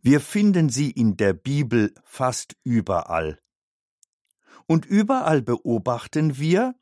Wir 0.00 0.20
finden 0.20 0.70
sie 0.70 0.90
in 0.90 1.16
der 1.16 1.32
Bibel 1.32 1.94
fast 2.04 2.56
überall. 2.64 3.38
Und 4.66 4.86
überall 4.86 5.42
beobachten 5.42 6.38
wir, 6.38 6.74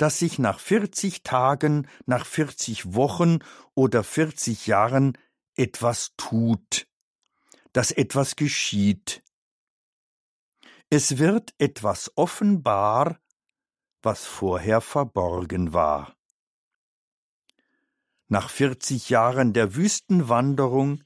dass 0.00 0.18
sich 0.18 0.38
nach 0.38 0.60
40 0.60 1.24
Tagen, 1.24 1.86
nach 2.06 2.24
40 2.24 2.94
Wochen 2.94 3.40
oder 3.74 4.02
40 4.02 4.66
Jahren 4.66 5.18
etwas 5.56 6.14
tut, 6.16 6.88
dass 7.74 7.90
etwas 7.90 8.34
geschieht. 8.34 9.22
Es 10.88 11.18
wird 11.18 11.52
etwas 11.58 12.16
offenbar, 12.16 13.20
was 14.00 14.24
vorher 14.24 14.80
verborgen 14.80 15.74
war. 15.74 16.16
Nach 18.26 18.48
40 18.48 19.10
Jahren 19.10 19.52
der 19.52 19.74
Wüstenwanderung 19.74 21.02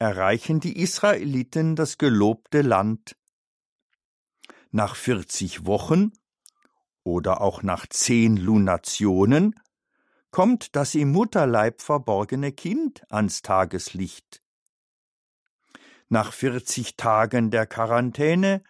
erreichen 0.00 0.58
die 0.58 0.76
Israeliten 0.80 1.76
das 1.76 1.98
gelobte 1.98 2.62
Land. 2.62 3.16
Nach 4.72 4.96
40 4.96 5.66
Wochen 5.66 6.10
oder 7.04 7.40
auch 7.40 7.62
nach 7.62 7.86
zehn 7.86 8.36
Lunationen 8.36 9.54
kommt 10.30 10.74
das 10.74 10.96
im 10.96 11.12
Mutterleib 11.12 11.80
verborgene 11.80 12.50
Kind 12.50 13.04
ans 13.12 13.42
Tageslicht. 13.42 14.42
Nach 16.08 16.32
40 16.32 16.96
Tagen 16.96 17.50
der 17.50 17.66
Quarantäne 17.66 18.64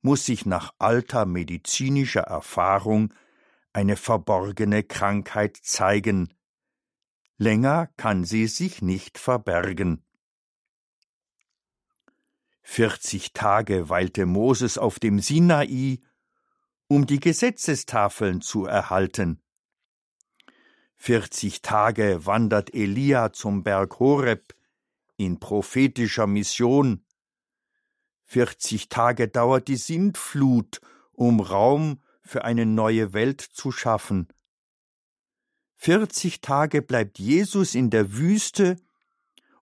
muss 0.00 0.24
sich 0.24 0.46
nach 0.46 0.72
alter 0.78 1.26
medizinischer 1.26 2.22
Erfahrung 2.22 3.12
eine 3.72 3.96
verborgene 3.96 4.82
Krankheit 4.82 5.58
zeigen, 5.60 6.32
länger 7.36 7.88
kann 7.96 8.24
sie 8.24 8.46
sich 8.46 8.82
nicht 8.82 9.18
verbergen. 9.18 10.04
Vierzig 12.62 13.32
Tage 13.34 13.88
weilte 13.90 14.24
Moses 14.24 14.78
auf 14.78 14.98
dem 14.98 15.18
Sinai, 15.18 15.98
um 16.94 17.08
die 17.08 17.18
Gesetzestafeln 17.18 18.40
zu 18.40 18.66
erhalten. 18.66 19.42
Vierzig 20.94 21.60
Tage 21.60 22.24
wandert 22.24 22.72
Elia 22.72 23.32
zum 23.32 23.64
Berg 23.64 23.98
Horeb 23.98 24.54
in 25.16 25.40
prophetischer 25.40 26.28
Mission. 26.28 27.04
Vierzig 28.22 28.90
Tage 28.90 29.26
dauert 29.26 29.66
die 29.66 29.74
Sintflut, 29.74 30.80
um 31.10 31.40
Raum 31.40 32.00
für 32.22 32.44
eine 32.44 32.64
neue 32.64 33.12
Welt 33.12 33.40
zu 33.40 33.72
schaffen. 33.72 34.28
40 35.78 36.42
Tage 36.42 36.80
bleibt 36.80 37.18
Jesus 37.18 37.74
in 37.74 37.90
der 37.90 38.12
Wüste, 38.12 38.76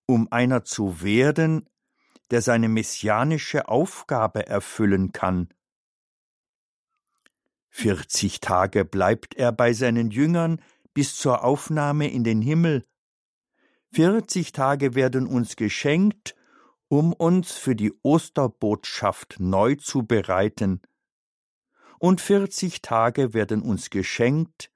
um 0.05 0.31
einer 0.31 0.65
zu 0.65 1.01
werden, 1.01 1.67
der 2.31 2.43
seine 2.43 2.69
messianische 2.69 3.69
Aufgabe 3.69 4.47
erfüllen 4.47 5.13
kann. 5.13 5.49
40 7.75 8.41
Tage 8.41 8.85
bleibt 8.85 9.35
er 9.35 9.51
bei 9.51 9.73
seinen 9.73 10.11
Jüngern 10.11 10.61
bis 10.93 11.17
zur 11.17 11.43
Aufnahme 11.43 12.11
in 12.11 12.23
den 12.23 12.43
Himmel. 12.43 12.87
40 13.95 14.53
Tage 14.53 14.95
werden 14.95 15.27
uns 15.27 15.57
geschenkt, 15.57 16.37
um 16.89 17.15
uns 17.15 17.53
für 17.53 17.75
die 17.75 17.93
Osterbotschaft 18.03 19.37
neu 19.39 19.77
zu 19.77 20.03
bereiten. 20.07 20.83
Und 21.99 22.21
40 22.21 22.83
Tage 22.83 23.33
werden 23.33 23.63
uns 23.63 23.89
geschenkt, 23.89 24.71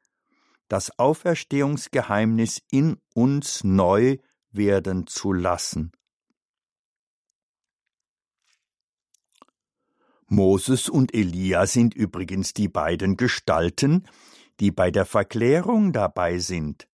das 0.69 0.99
Auferstehungsgeheimnis 0.99 2.63
in 2.71 2.97
uns 3.15 3.63
neu 3.63 4.17
werden 4.51 5.07
zu 5.07 5.35
lassen. 5.35 5.93
Moses 10.29 10.89
und 10.89 11.15
Elia 11.15 11.67
sind 11.67 11.95
übrigens 11.95 12.53
die 12.53 12.69
beiden 12.69 13.17
Gestalten, 13.17 14.09
die 14.59 14.73
bei 14.73 14.91
der 14.91 15.07
Verklärung 15.07 15.93
dabei 15.93 16.39
sind. 16.39 16.89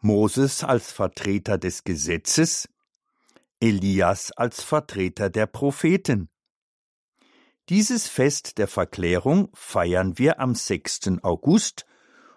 Moses 0.00 0.62
als 0.62 0.92
Vertreter 0.92 1.56
des 1.56 1.84
Gesetzes, 1.84 2.68
Elias 3.60 4.30
als 4.32 4.62
Vertreter 4.62 5.30
der 5.30 5.46
Propheten. 5.46 6.28
Dieses 7.70 8.08
Fest 8.08 8.58
der 8.58 8.68
Verklärung 8.68 9.48
feiern 9.54 10.18
wir 10.18 10.38
am 10.38 10.54
6. 10.54 11.22
August 11.22 11.86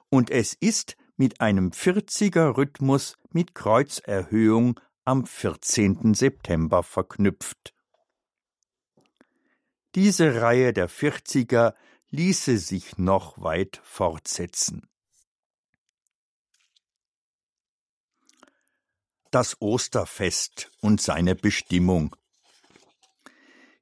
und 0.07 0.29
es 0.29 0.53
ist 0.53 0.95
mit 1.17 1.41
einem 1.41 1.71
40er 1.71 2.55
Rhythmus 2.55 3.17
mit 3.31 3.53
Kreuzerhöhung 3.53 4.79
am 5.03 5.25
14. 5.25 6.13
September 6.13 6.83
verknüpft. 6.83 7.73
Diese 9.97 10.41
Reihe 10.43 10.73
der 10.73 10.87
40er 10.87 11.73
ließe 12.11 12.59
sich 12.59 12.99
noch 12.99 13.41
weit 13.41 13.81
fortsetzen. 13.83 14.87
Das 19.31 19.59
Osterfest 19.59 20.71
und 20.81 21.01
seine 21.01 21.33
Bestimmung 21.33 22.15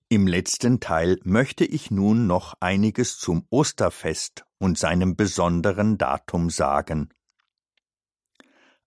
im 0.08 0.26
letzten 0.26 0.80
Teil 0.80 1.20
möchte 1.26 1.66
ich 1.66 1.92
nun 1.92 2.28
noch 2.28 2.54
einiges 2.62 3.18
zum 3.18 3.46
Osterfest 3.50 4.46
und 4.58 4.78
seinem 4.80 5.18
besonderen 5.18 5.98
Datum 5.98 6.50
sagen. 6.50 7.14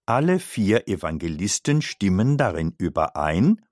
Alle 0.07 0.39
vier 0.39 0.89
Evangelisten 0.89 1.83
stimmen 1.83 2.39
darin 2.39 2.75
überein, 2.79 3.63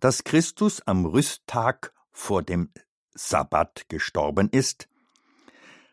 dass 0.00 0.24
Christus 0.24 0.80
am 0.80 1.06
Rüsttag 1.06 1.94
vor 2.18 2.42
dem 2.42 2.72
Sabbat 3.14 3.88
gestorben 3.88 4.50
ist, 4.50 4.88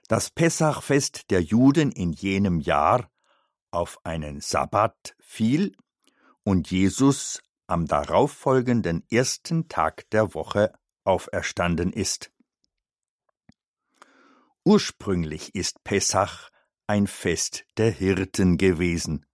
das 0.07 0.31
Pessachfest 0.31 1.29
der 1.29 1.41
Juden 1.41 1.91
in 1.91 2.11
jenem 2.13 2.59
Jahr 2.59 3.09
auf 3.71 3.99
einen 4.03 4.41
Sabbat 4.41 5.15
fiel 5.19 5.75
und 6.43 6.71
Jesus 6.71 7.41
am 7.67 7.85
darauffolgenden 7.85 9.05
ersten 9.09 9.69
Tag 9.69 10.09
der 10.09 10.33
Woche 10.33 10.73
auferstanden 11.03 11.93
ist. 11.93 12.31
Ursprünglich 14.63 15.53
ist 15.53 15.83
Pessach 15.83 16.49
ein 16.87 17.07
Fest 17.07 17.65
der 17.77 17.91
Hirten 17.91 18.57
gewesen. 18.57 19.25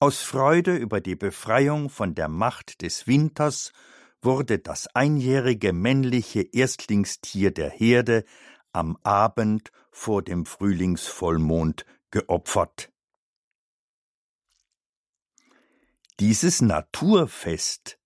Aus 0.00 0.22
Freude 0.22 0.76
über 0.76 1.00
die 1.00 1.16
Befreiung 1.16 1.90
von 1.90 2.14
der 2.14 2.28
Macht 2.28 2.82
des 2.82 3.06
Winters 3.06 3.72
wurde 4.26 4.58
das 4.58 4.88
einjährige 4.88 5.72
männliche 5.72 6.42
Erstlingstier 6.42 7.52
der 7.52 7.70
Herde 7.70 8.24
am 8.72 8.98
Abend 9.04 9.70
vor 9.92 10.20
dem 10.20 10.44
Frühlingsvollmond 10.46 11.86
geopfert. 12.10 12.92
Dieses 16.18 16.60
Naturfest 16.60 18.00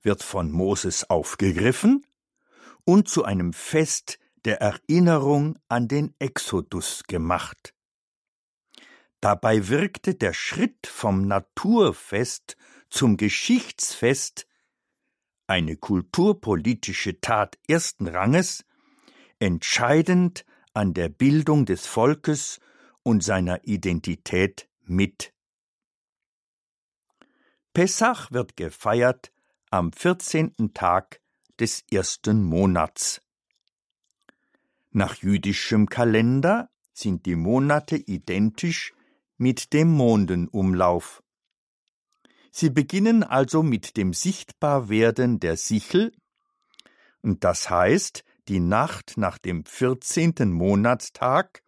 wird 0.00 0.22
von 0.22 0.50
Moses 0.50 1.10
aufgegriffen 1.10 2.06
und 2.84 3.10
zu 3.10 3.24
einem 3.24 3.52
Fest 3.52 4.18
der 4.46 4.62
Erinnerung 4.62 5.58
an 5.68 5.88
den 5.88 6.14
Exodus 6.18 7.02
gemacht. 7.02 7.74
Dabei 9.20 9.68
wirkte 9.68 10.14
der 10.14 10.32
Schritt 10.32 10.86
vom 10.86 11.26
Naturfest 11.26 12.56
zum 12.88 13.18
Geschichtsfest, 13.18 14.46
eine 15.46 15.76
kulturpolitische 15.76 17.20
Tat 17.20 17.58
ersten 17.68 18.08
Ranges, 18.08 18.64
entscheidend 19.38 20.44
an 20.74 20.94
der 20.94 21.08
Bildung 21.08 21.66
des 21.66 21.86
Volkes 21.86 22.60
und 23.02 23.22
seiner 23.22 23.64
Identität 23.64 24.68
mit. 24.84 25.32
Pessach 27.72 28.32
wird 28.32 28.56
gefeiert 28.56 29.32
am 29.70 29.92
14. 29.92 30.72
Tag 30.74 31.20
des 31.60 31.84
ersten 31.90 32.42
Monats. 32.42 33.22
Nach 34.90 35.14
jüdischem 35.16 35.88
Kalender 35.88 36.70
sind 36.92 37.26
die 37.26 37.36
Monate 37.36 37.96
identisch 37.96 38.94
mit 39.36 39.74
dem 39.74 39.88
Mondenumlauf. 39.92 41.22
Sie 42.50 42.70
beginnen 42.70 43.22
also 43.22 43.62
mit 43.62 43.96
dem 43.96 44.12
Sichtbarwerden 44.12 45.40
der 45.40 45.56
Sichel, 45.56 46.12
und 47.22 47.44
das 47.44 47.70
heißt, 47.70 48.24
die 48.48 48.60
Nacht 48.60 49.14
nach 49.16 49.38
dem 49.38 49.64
14. 49.64 50.34
Monatstag, 50.52 51.62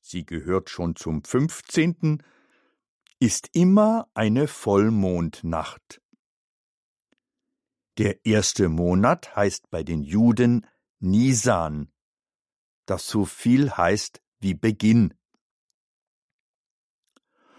sie 0.00 0.24
gehört 0.24 0.70
schon 0.70 0.96
zum 0.96 1.22
15., 1.22 2.22
ist 3.20 3.50
immer 3.52 4.08
eine 4.14 4.48
Vollmondnacht. 4.48 6.00
Der 7.98 8.24
erste 8.24 8.68
Monat 8.68 9.36
heißt 9.36 9.70
bei 9.70 9.84
den 9.84 10.02
Juden 10.02 10.66
Nisan, 10.98 11.92
das 12.86 13.06
so 13.06 13.24
viel 13.24 13.70
heißt 13.70 14.20
wie 14.40 14.54
Beginn. 14.54 15.14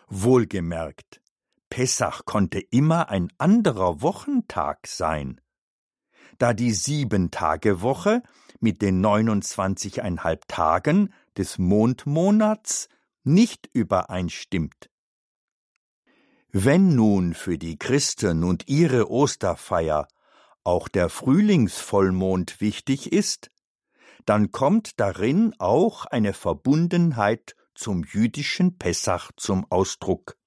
Wohlgemerkt, 0.08 1.22
Pessach 1.70 2.26
konnte 2.26 2.60
immer 2.60 3.10
ein 3.10 3.32
anderer 3.38 4.02
Wochentag 4.02 4.88
sein. 4.88 5.42
Da 6.38 6.54
die 6.54 6.72
Sieben-Tage-Woche 6.72 8.24
mit 8.60 8.82
den 8.82 9.04
29,5 9.04 10.40
Tagen 10.48 11.14
des 11.38 11.58
Mondmonats 11.58 12.90
nicht 13.24 13.70
übereinstimmt. 13.74 14.90
Wenn 16.52 16.96
nun 16.96 17.34
für 17.34 17.58
die 17.58 17.78
Christen 17.78 18.44
und 18.44 18.68
ihre 18.68 19.10
Osterfeier 19.12 20.08
auch 20.64 20.88
der 20.88 21.10
Frühlingsvollmond 21.10 22.62
wichtig 22.62 23.12
ist, 23.12 23.52
dann 24.26 24.52
kommt 24.52 25.00
darin 25.00 25.54
auch 25.60 26.06
eine 26.06 26.34
Verbundenheit 26.34 27.56
zum 27.76 28.04
jüdischen 28.04 28.78
Pessach 28.78 29.32
zum 29.36 29.70
Ausdruck. 29.70 30.38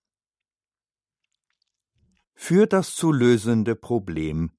Für 2.41 2.69
das 2.69 2.95
zu 2.95 3.11
lösende 3.11 3.75
Problem, 3.75 4.53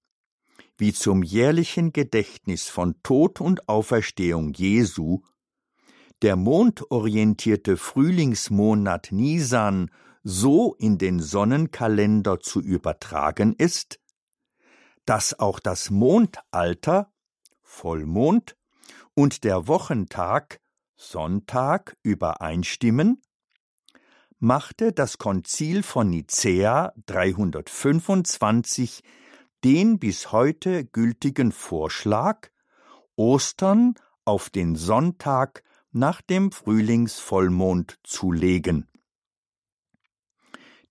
wie 0.78 0.92
zum 0.94 1.24
jährlichen 1.24 1.94
Gedächtnis 1.94 2.68
von 2.68 3.02
Tod 3.04 3.40
und 3.40 3.70
Auferstehung 3.70 4.54
Jesu, 4.54 5.22
der 6.22 6.36
mondorientierte 6.36 7.78
Frühlingsmonat 7.78 9.08
Nisan 9.12 9.90
so 10.24 10.76
in 10.76 10.98
den 10.98 11.20
Sonnenkalender 11.22 12.42
zu 12.42 12.60
übertragen 12.60 13.56
ist, 13.58 14.00
dass 15.06 15.40
auch 15.40 15.60
das 15.60 15.90
Mondalter 15.90 17.12
Vollmond 17.62 18.58
und 19.16 19.46
der 19.46 19.68
Wochentag 19.68 20.60
Sonntag 20.98 21.96
übereinstimmen, 22.04 23.22
machte 24.40 24.94
das 24.94 25.18
Konzil 25.18 25.84
von 25.84 26.10
Nicäa 26.10 26.94
325 27.06 29.04
den 29.64 30.00
bis 30.00 30.32
heute 30.32 30.86
gültigen 30.86 31.52
Vorschlag, 31.52 32.50
Ostern 33.16 33.96
auf 34.24 34.50
den 34.50 34.76
Sonntag 34.76 35.64
nach 35.92 36.22
dem 36.22 36.54
Frühlingsvollmond 36.54 38.00
zu 38.04 38.32
legen. 38.32 38.88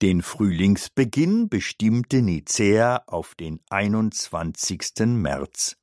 Den 0.03 0.22
Frühlingsbeginn 0.22 1.49
bestimmte 1.49 2.20
Nicäa 2.20 3.03
auf 3.07 3.34
den 3.34 3.61
21. 3.70 5.07
März. 5.07 5.76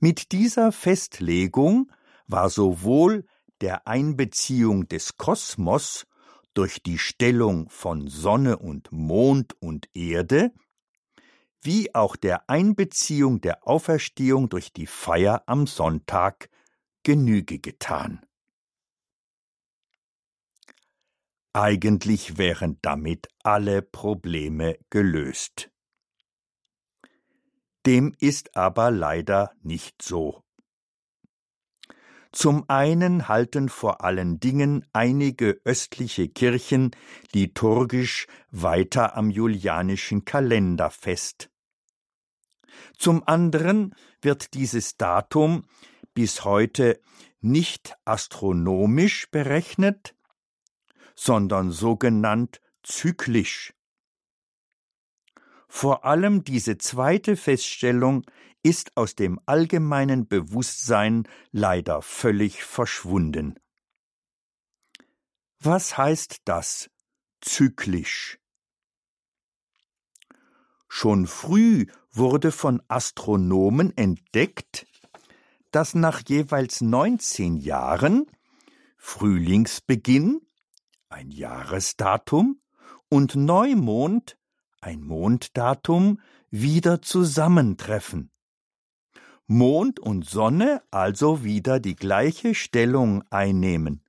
Mit 0.00 0.32
dieser 0.32 0.72
Festlegung 0.72 1.92
war 2.26 2.50
sowohl 2.50 3.24
der 3.64 3.86
Einbeziehung 3.86 4.88
des 4.88 5.16
Kosmos 5.16 6.06
durch 6.52 6.82
die 6.82 6.98
Stellung 6.98 7.70
von 7.70 8.08
Sonne 8.08 8.58
und 8.58 8.92
Mond 8.92 9.54
und 9.58 9.88
Erde, 9.94 10.52
wie 11.62 11.94
auch 11.94 12.14
der 12.14 12.50
Einbeziehung 12.50 13.40
der 13.40 13.66
Auferstehung 13.66 14.50
durch 14.50 14.74
die 14.74 14.86
Feier 14.86 15.44
am 15.46 15.66
Sonntag 15.66 16.50
Genüge 17.04 17.58
getan. 17.58 18.20
Eigentlich 21.54 22.36
wären 22.36 22.78
damit 22.82 23.28
alle 23.44 23.80
Probleme 23.80 24.76
gelöst. 24.90 25.70
Dem 27.86 28.14
ist 28.18 28.58
aber 28.58 28.90
leider 28.90 29.52
nicht 29.62 30.02
so. 30.02 30.43
Zum 32.34 32.68
einen 32.68 33.28
halten 33.28 33.68
vor 33.68 34.02
allen 34.02 34.40
Dingen 34.40 34.84
einige 34.92 35.60
östliche 35.64 36.28
Kirchen 36.28 36.90
liturgisch 37.32 38.26
weiter 38.50 39.16
am 39.16 39.30
julianischen 39.30 40.24
Kalender 40.24 40.90
fest. 40.90 41.48
Zum 42.98 43.22
anderen 43.28 43.94
wird 44.20 44.54
dieses 44.54 44.96
Datum 44.96 45.64
bis 46.12 46.44
heute 46.44 47.00
nicht 47.40 47.94
astronomisch 48.04 49.30
berechnet, 49.30 50.16
sondern 51.14 51.70
sogenannt 51.70 52.60
zyklisch. 52.82 53.74
Vor 55.68 56.04
allem 56.04 56.42
diese 56.42 56.78
zweite 56.78 57.36
Feststellung 57.36 58.24
ist 58.64 58.96
aus 58.96 59.14
dem 59.14 59.38
allgemeinen 59.46 60.26
Bewusstsein 60.26 61.28
leider 61.52 62.02
völlig 62.02 62.64
verschwunden. 62.64 63.60
Was 65.60 65.96
heißt 65.96 66.42
das 66.46 66.90
zyklisch? 67.40 68.40
Schon 70.88 71.26
früh 71.26 71.86
wurde 72.10 72.52
von 72.52 72.82
Astronomen 72.88 73.96
entdeckt, 73.96 74.86
dass 75.70 75.94
nach 75.94 76.22
jeweils 76.26 76.80
19 76.80 77.56
Jahren 77.56 78.26
Frühlingsbeginn, 78.96 80.40
ein 81.08 81.30
Jahresdatum, 81.30 82.60
und 83.08 83.36
Neumond 83.36 84.38
ein 84.80 85.02
Monddatum 85.02 86.20
wieder 86.50 87.02
zusammentreffen. 87.02 88.30
Mond 89.46 90.00
und 90.00 90.24
Sonne 90.24 90.82
also 90.90 91.44
wieder 91.44 91.78
die 91.78 91.96
gleiche 91.96 92.54
Stellung 92.54 93.22
einnehmen. 93.30 94.02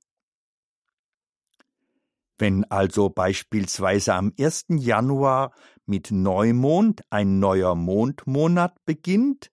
Wenn 2.38 2.64
also 2.64 3.10
beispielsweise 3.10 4.14
am 4.14 4.32
1. 4.38 4.66
Januar 4.68 5.52
mit 5.84 6.10
Neumond 6.10 7.02
ein 7.10 7.38
neuer 7.38 7.74
Mondmonat 7.74 8.84
beginnt, 8.84 9.50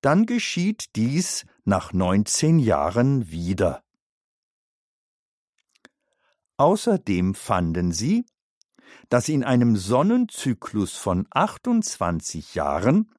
dann 0.00 0.26
geschieht 0.26 0.96
dies 0.96 1.46
nach 1.64 1.92
19 1.92 2.58
Jahren 2.58 3.30
wieder. 3.30 3.82
Außerdem 6.56 7.34
fanden 7.34 7.90
sie, 7.92 8.26
dass 9.08 9.28
in 9.28 9.42
einem 9.44 9.76
Sonnenzyklus 9.76 10.96
von 10.96 11.26
28 11.30 12.54
Jahren 12.54 13.10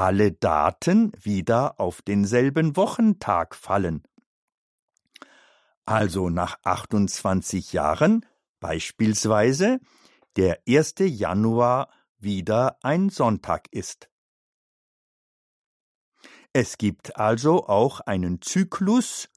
alle 0.00 0.32
Daten 0.32 1.12
wieder 1.22 1.78
auf 1.78 2.00
denselben 2.00 2.74
Wochentag 2.74 3.54
fallen. 3.54 4.02
Also 5.84 6.30
nach 6.30 6.58
28 6.62 7.74
Jahren 7.74 8.24
beispielsweise 8.60 9.78
der 10.36 10.62
1. 10.66 10.94
Januar 11.00 11.90
wieder 12.16 12.78
ein 12.82 13.10
Sonntag 13.10 13.66
ist. 13.72 14.08
Es 16.54 16.78
gibt 16.78 17.16
also 17.16 17.68
auch 17.68 18.00
einen 18.00 18.40
Zyklus 18.40 19.28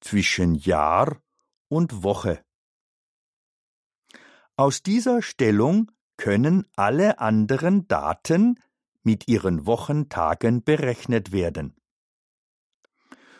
zwischen 0.00 0.54
Jahr 0.54 1.20
und 1.68 2.02
Woche. 2.02 2.42
Aus 4.56 4.82
dieser 4.82 5.20
Stellung 5.20 5.92
können 6.16 6.66
alle 6.74 7.18
anderen 7.18 7.86
Daten 7.86 8.58
mit 9.06 9.28
ihren 9.28 9.66
Wochentagen 9.66 10.64
berechnet 10.64 11.30
werden. 11.30 11.76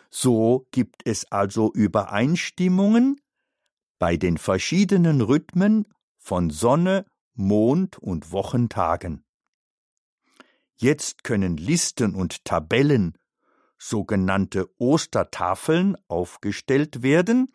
So 0.09 0.65
gibt 0.71 1.05
es 1.05 1.29
also 1.29 1.73
Übereinstimmungen 1.73 3.19
bei 3.99 4.15
den 4.15 4.37
verschiedenen 4.37 5.19
Rhythmen 5.19 5.85
von 6.17 6.49
Sonne, 6.51 7.05
Mond 7.33 7.97
und 7.97 8.31
Wochentagen. 8.31 9.25
Jetzt 10.77 11.25
können 11.25 11.57
Listen 11.57 12.15
und 12.15 12.45
Tabellen, 12.45 13.17
sogenannte 13.77 14.69
Ostertafeln, 14.77 15.97
aufgestellt 16.07 17.03
werden, 17.03 17.53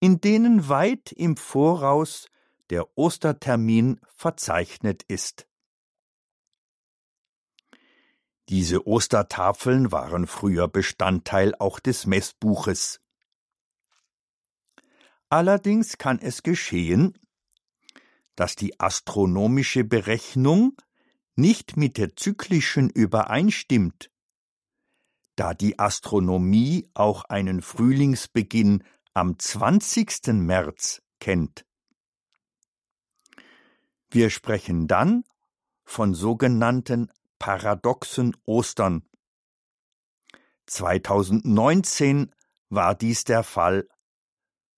in 0.00 0.20
denen 0.20 0.68
weit 0.68 1.12
im 1.12 1.36
Voraus 1.36 2.26
der 2.70 2.98
Ostertermin 2.98 4.00
verzeichnet 4.16 5.04
ist. 5.04 5.46
Diese 8.50 8.84
Ostertafeln 8.84 9.92
waren 9.92 10.26
früher 10.26 10.66
Bestandteil 10.66 11.54
auch 11.60 11.78
des 11.78 12.06
Messbuches. 12.06 13.00
Allerdings 15.28 15.98
kann 15.98 16.18
es 16.18 16.42
geschehen, 16.42 17.16
dass 18.34 18.56
die 18.56 18.80
astronomische 18.80 19.84
Berechnung 19.84 20.76
nicht 21.36 21.76
mit 21.76 21.96
der 21.96 22.16
zyklischen 22.16 22.90
übereinstimmt, 22.90 24.10
da 25.36 25.54
die 25.54 25.78
Astronomie 25.78 26.90
auch 26.92 27.22
einen 27.26 27.62
Frühlingsbeginn 27.62 28.82
am 29.14 29.38
20. 29.38 30.26
März 30.32 31.02
kennt. 31.20 31.64
Wir 34.10 34.28
sprechen 34.28 34.88
dann 34.88 35.22
von 35.84 36.14
sogenannten 36.14 37.12
paradoxen 37.40 38.36
Ostern. 38.44 39.02
2019 40.66 42.32
war 42.68 42.94
dies 42.94 43.24
der 43.24 43.42
Fall, 43.42 43.88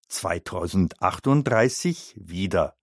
2038 0.09 2.15
wieder. 2.17 2.79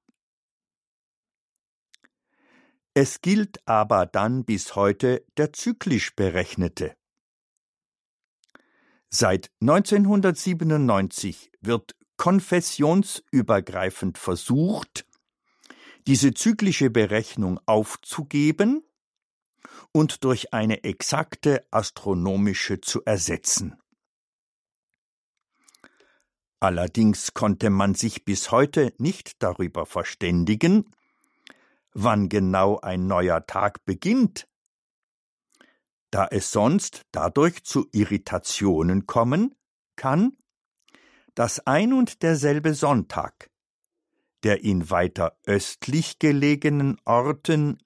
Es 2.94 3.22
gilt 3.22 3.68
aber 3.68 4.06
dann 4.06 4.46
bis 4.46 4.76
heute 4.76 5.26
der 5.38 5.54
zyklisch 5.54 6.16
berechnete. 6.16 6.96
Seit 9.10 9.50
1997 9.62 11.52
wird 11.62 11.96
konfessionsübergreifend 12.18 14.18
versucht, 14.18 15.06
diese 16.06 16.34
zyklische 16.34 16.90
Berechnung 16.90 17.62
aufzugeben 17.66 18.84
und 19.92 20.24
durch 20.24 20.54
eine 20.54 20.84
exakte 20.84 21.66
astronomische 21.72 22.82
zu 22.82 23.04
ersetzen. 23.04 23.76
Allerdings 26.60 27.34
konnte 27.34 27.70
man 27.70 27.96
sich 27.96 28.26
bis 28.26 28.52
heute 28.52 28.94
nicht 28.98 29.42
darüber 29.42 29.86
verständigen, 29.86 30.92
wann 31.94 32.30
genau 32.30 32.80
ein 32.80 33.08
neuer 33.08 33.46
Tag 33.46 33.86
beginnt, 33.86 34.48
da 36.12 36.28
es 36.30 36.52
sonst 36.52 37.06
dadurch 37.12 37.64
zu 37.64 37.88
Irritationen 37.92 39.06
kommen 39.06 39.56
kann, 39.96 40.38
dass 41.36 41.66
ein 41.66 41.94
und 41.94 42.24
derselbe 42.24 42.74
Sonntag, 42.74 43.50
der 44.44 44.64
in 44.64 44.90
weiter 44.90 45.38
östlich 45.46 46.20
gelegenen 46.20 47.00
Orten 47.06 47.82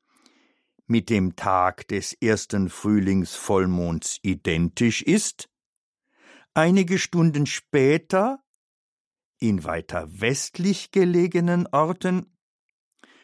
mit 0.93 1.09
dem 1.09 1.35
Tag 1.35 1.87
des 1.87 2.13
ersten 2.13 2.69
Frühlingsvollmonds 2.69 4.19
identisch 4.21 5.01
ist, 5.01 5.49
einige 6.53 6.99
Stunden 6.99 7.47
später 7.47 8.43
in 9.39 9.63
weiter 9.63 10.07
westlich 10.21 10.91
gelegenen 10.91 11.65
Orten 11.65 12.37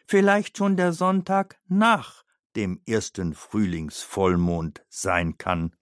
vielleicht 0.08 0.58
schon 0.58 0.78
der 0.78 0.94
Sonntag 0.94 1.62
nach 1.68 2.26
dem 2.56 2.82
ersten 2.88 3.36
Frühlingsvollmond 3.36 4.84
sein 4.90 5.38
kann. 5.38 5.76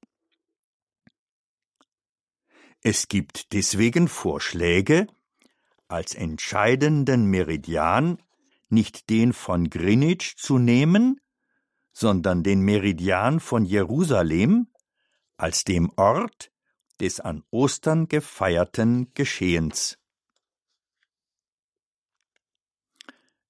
Es 2.82 3.08
gibt 3.08 3.54
deswegen 3.54 4.10
Vorschläge, 4.10 5.08
als 5.88 6.16
entscheidenden 6.16 7.28
Meridian 7.28 8.22
nicht 8.68 9.10
den 9.10 9.32
von 9.32 9.70
Greenwich 9.70 10.36
zu 10.36 10.58
nehmen, 10.58 11.22
sondern 12.00 12.44
den 12.44 12.62
Meridian 12.62 13.40
von 13.40 13.66
Jerusalem 13.66 14.68
als 15.36 15.64
dem 15.64 15.92
Ort 15.96 16.52
des 17.00 17.20
an 17.20 17.44
Ostern 17.50 18.08
gefeierten 18.08 19.12
Geschehens. 19.16 19.98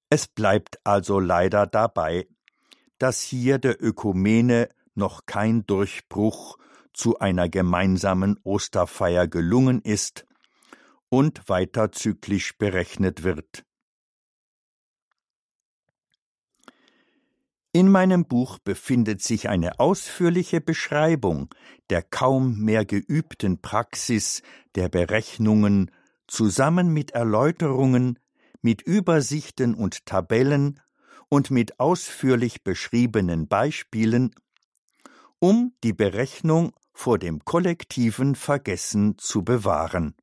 Es 0.08 0.26
bleibt 0.26 0.78
also 0.82 1.20
leider 1.20 1.66
dabei, 1.66 2.26
dass 2.96 3.20
hier 3.20 3.58
der 3.58 3.84
Ökumene 3.84 4.70
noch 4.94 5.26
kein 5.26 5.66
Durchbruch 5.66 6.56
zu 6.94 7.18
einer 7.18 7.50
gemeinsamen 7.50 8.40
Osterfeier 8.44 9.28
gelungen 9.28 9.82
ist 9.82 10.24
und 11.10 11.50
weiter 11.50 11.92
zyklisch 11.92 12.56
berechnet 12.56 13.24
wird. 13.24 13.67
In 17.78 17.92
meinem 17.92 18.24
Buch 18.24 18.58
befindet 18.58 19.22
sich 19.22 19.48
eine 19.48 19.78
ausführliche 19.78 20.60
Beschreibung 20.60 21.54
der 21.90 22.02
kaum 22.02 22.58
mehr 22.58 22.84
geübten 22.84 23.62
Praxis 23.62 24.42
der 24.74 24.88
Berechnungen 24.88 25.92
zusammen 26.26 26.92
mit 26.92 27.12
Erläuterungen 27.12 28.18
mit 28.62 28.82
Übersichten 28.82 29.76
und 29.76 30.06
Tabellen 30.06 30.80
und 31.28 31.52
mit 31.52 31.78
ausführlich 31.78 32.64
beschriebenen 32.64 33.46
Beispielen, 33.46 34.34
um 35.38 35.72
die 35.84 35.92
Berechnung 35.92 36.72
vor 36.92 37.16
dem 37.16 37.44
kollektiven 37.44 38.34
Vergessen 38.34 39.18
zu 39.18 39.44
bewahren. 39.44 40.16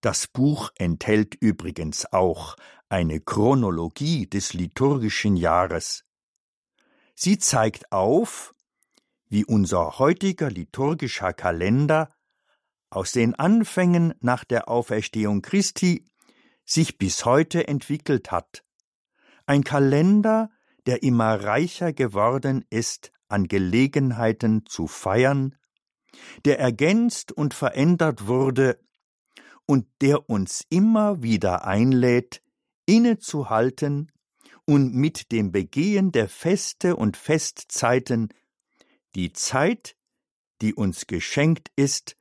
Das 0.00 0.26
Buch 0.26 0.72
enthält 0.74 1.36
übrigens 1.36 2.12
auch 2.12 2.56
eine 2.92 3.20
Chronologie 3.20 4.26
des 4.26 4.52
liturgischen 4.52 5.34
Jahres. 5.34 6.04
Sie 7.14 7.38
zeigt 7.38 7.90
auf, 7.90 8.54
wie 9.30 9.46
unser 9.46 9.98
heutiger 9.98 10.50
liturgischer 10.50 11.32
Kalender 11.32 12.10
aus 12.90 13.12
den 13.12 13.34
Anfängen 13.34 14.12
nach 14.20 14.44
der 14.44 14.68
Auferstehung 14.68 15.40
Christi 15.40 16.06
sich 16.66 16.98
bis 16.98 17.24
heute 17.24 17.66
entwickelt 17.66 18.30
hat. 18.30 18.62
Ein 19.46 19.64
Kalender, 19.64 20.50
der 20.84 21.02
immer 21.02 21.42
reicher 21.42 21.94
geworden 21.94 22.62
ist 22.68 23.10
an 23.26 23.48
Gelegenheiten 23.48 24.66
zu 24.66 24.86
feiern, 24.86 25.56
der 26.44 26.58
ergänzt 26.58 27.32
und 27.32 27.54
verändert 27.54 28.26
wurde 28.26 28.78
und 29.64 29.86
der 30.02 30.28
uns 30.28 30.66
immer 30.68 31.22
wieder 31.22 31.64
einlädt, 31.64 32.41
innezuhalten 32.86 34.10
und 34.64 34.94
mit 34.94 35.32
dem 35.32 35.52
Begehen 35.52 36.12
der 36.12 36.28
Feste 36.28 36.96
und 36.96 37.16
Festzeiten 37.16 38.28
die 39.14 39.32
Zeit, 39.32 39.96
die 40.60 40.74
uns 40.74 41.06
geschenkt 41.06 41.70
ist, 41.76 42.16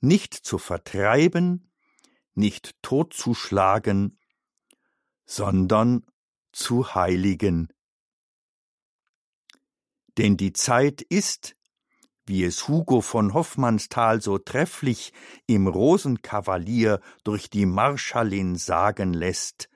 nicht 0.00 0.34
zu 0.34 0.58
vertreiben, 0.58 1.70
nicht 2.34 2.74
totzuschlagen, 2.82 4.18
sondern 5.24 6.04
zu 6.52 6.94
heiligen. 6.94 7.68
Denn 10.18 10.36
die 10.36 10.52
Zeit 10.52 11.02
ist, 11.02 11.56
wie 12.26 12.44
es 12.44 12.68
Hugo 12.68 13.00
von 13.00 13.34
Hoffmannsthal 13.34 14.20
so 14.20 14.38
trefflich 14.38 15.12
im 15.46 15.66
Rosenkavalier 15.66 17.00
durch 17.22 17.50
die 17.50 17.66
Marschallin 17.66 18.56
sagen 18.56 19.12
lässt, 19.12 19.68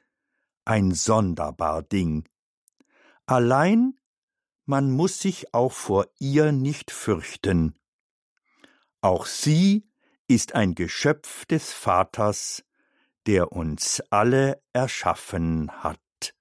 ein 0.69 0.93
sonderbar 0.93 1.83
Ding. 1.83 2.29
Allein 3.27 3.99
man 4.66 4.91
muss 4.91 5.21
sich 5.21 5.55
auch 5.55 5.73
vor 5.73 6.07
ihr 6.19 6.53
nicht 6.53 6.91
fürchten. 6.91 7.75
Auch 9.01 9.25
sie 9.25 9.89
ist 10.27 10.55
ein 10.55 10.75
Geschöpf 10.75 11.47
des 11.47 11.73
Vaters, 11.73 12.64
der 13.27 13.53
uns 13.53 14.03
alle 14.11 14.61
erschaffen 14.75 15.71
hat. 15.83 16.35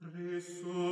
Resurrexi, 0.00 0.82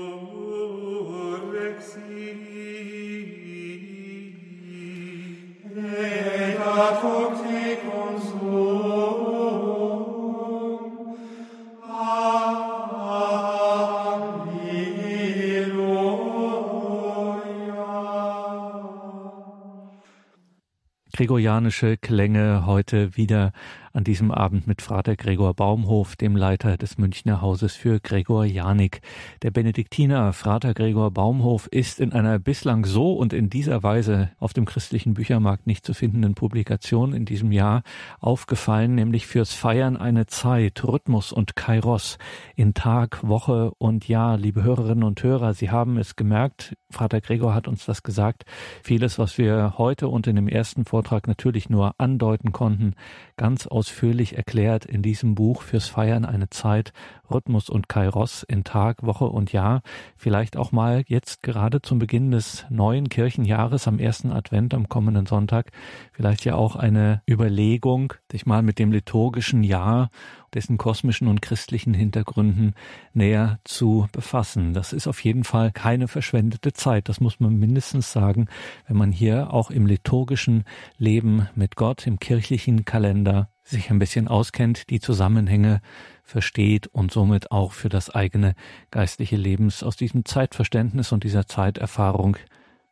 gregorianische 21.21 21.99
Klänge 21.99 22.65
heute 22.65 23.15
wieder 23.15 23.53
an 23.93 24.05
diesem 24.05 24.31
Abend 24.31 24.67
mit 24.67 24.83
Frater 24.83 25.17
Gregor 25.17 25.55
Baumhof, 25.55 26.15
dem 26.15 26.37
Leiter 26.37 26.77
des 26.77 26.97
Münchner 26.97 27.41
Hauses 27.41 27.75
für 27.75 27.99
Gregorianik. 27.99 29.01
Der 29.43 29.51
Benediktiner 29.51 30.33
Frater 30.33 30.75
Gregor 30.75 31.11
Baumhof 31.11 31.67
ist 31.67 31.99
in 31.99 32.13
einer 32.13 32.39
bislang 32.39 32.85
so 32.85 33.15
und 33.15 33.33
in 33.33 33.51
dieser 33.51 33.83
Weise 33.83 34.31
auf 34.39 34.53
dem 34.53 34.65
christlichen 34.65 35.15
Büchermarkt 35.15 35.67
nicht 35.67 35.85
zu 35.85 35.93
findenden 35.93 36.35
Publikation 36.35 37.13
in 37.13 37.25
diesem 37.25 37.51
Jahr 37.51 37.83
aufgefallen, 38.21 38.95
nämlich 38.95 39.27
fürs 39.27 39.55
Feiern 39.55 39.97
eine 39.97 40.27
Zeit, 40.27 40.85
Rhythmus 40.85 41.33
und 41.33 41.57
Kairos 41.57 42.19
in 42.55 42.75
Tag, 42.75 43.27
Woche 43.27 43.73
und 43.79 44.07
Jahr. 44.07 44.39
Liebe 44.39 44.63
Hörerinnen 44.63 45.05
und 45.05 45.21
Hörer, 45.23 45.53
Sie 45.53 45.71
haben 45.71 45.99
es 45.99 46.15
gemerkt, 46.15 46.77
Frater 46.91 47.21
Gregor 47.21 47.55
hat 47.55 47.67
uns 47.67 47.87
das 47.87 48.03
gesagt. 48.05 48.45
Vieles, 48.85 49.19
was 49.19 49.37
wir 49.37 49.75
heute 49.79 50.09
und 50.09 50.27
in 50.29 50.37
dem 50.37 50.49
ersten 50.49 50.85
Vortrag 50.85 51.27
natürlich 51.27 51.69
nur 51.71 51.95
andeuten 51.99 52.53
konnten, 52.53 52.95
ganz 53.37 53.67
aus 53.67 53.80
ausführlich 53.81 54.37
erklärt 54.37 54.85
in 54.85 55.01
diesem 55.01 55.35
Buch 55.35 55.63
fürs 55.63 55.89
Feiern 55.89 56.27
eine 56.27 56.51
Zeit, 56.51 56.93
Rhythmus 57.31 57.71
und 57.71 57.89
Kairos 57.89 58.43
in 58.43 58.63
Tag, 58.63 59.07
Woche 59.07 59.25
und 59.25 59.53
Jahr. 59.53 59.81
Vielleicht 60.19 60.59
auch 60.59 60.71
mal 60.71 61.03
jetzt 61.07 61.43
gerade 61.43 61.81
zum 61.81 61.99
Beginn 61.99 62.31
des 62.31 62.67
neuen 62.69 63.09
Kirchenjahres 63.09 63.89
am 63.89 63.99
ersten 63.99 64.33
Advent 64.33 64.75
am 64.75 64.91
kommenden 64.91 65.25
Sonntag 65.25 65.73
vielleicht 66.13 66.45
ja 66.45 66.57
auch 66.57 66.77
eine 66.77 67.23
Überlegung, 67.27 68.13
sich 68.31 68.45
mal 68.45 68.63
mit 68.63 68.79
dem 68.79 68.93
liturgischen 68.93 69.63
Jahr 69.63 70.11
dessen 70.53 70.77
kosmischen 70.77 71.29
und 71.29 71.41
christlichen 71.41 71.95
Hintergründen 71.95 72.75
näher 73.15 73.59
zu 73.65 74.09
befassen. 74.13 74.75
Das 74.75 74.93
ist 74.93 75.07
auf 75.07 75.25
jeden 75.25 75.45
Fall 75.45 75.73
keine 75.73 76.09
verschwendete 76.09 76.75
Zeit. 76.75 77.09
Das 77.09 77.21
muss 77.21 77.41
man 77.41 77.57
mindestens 77.57 78.13
sagen, 78.13 78.49
wenn 78.87 78.99
man 78.99 79.13
hier 79.13 79.55
auch 79.55 79.71
im 79.71 79.87
liturgischen 79.87 80.65
Leben 80.99 81.49
mit 81.55 81.77
Gott, 81.77 82.07
im 82.07 82.19
kirchlichen 82.19 82.85
Kalender 82.85 83.49
sich 83.71 83.91
ein 83.91 83.99
bisschen 83.99 84.29
auskennt, 84.29 84.91
die 84.91 85.01
Zusammenhänge 85.01 85.81
versteht 86.23 86.87
und 86.89 87.11
somit 87.11 87.51
auch 87.51 87.73
für 87.73 87.89
das 87.89 88.11
eigene 88.11 88.55
geistliche 88.91 89.37
Lebens 89.37 89.83
aus 89.83 89.97
diesem 89.97 90.25
Zeitverständnis 90.25 91.13
und 91.13 91.25
dieser 91.25 91.47
Zeiterfahrung 91.47 92.37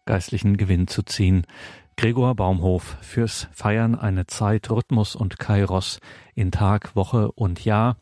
geistlichen 0.06 0.56
Gewinn 0.56 0.88
zu 0.88 1.02
ziehen. 1.02 1.46
Gregor 1.96 2.34
Baumhof 2.34 2.96
fürs 3.00 3.48
Feiern 3.52 3.94
eine 3.94 4.26
Zeit, 4.26 4.70
Rhythmus 4.70 5.16
und 5.16 5.38
Kairos 5.38 6.00
in 6.34 6.52
Tag, 6.52 6.94
Woche 6.94 7.32
und 7.32 7.64
Jahr. 7.64 7.96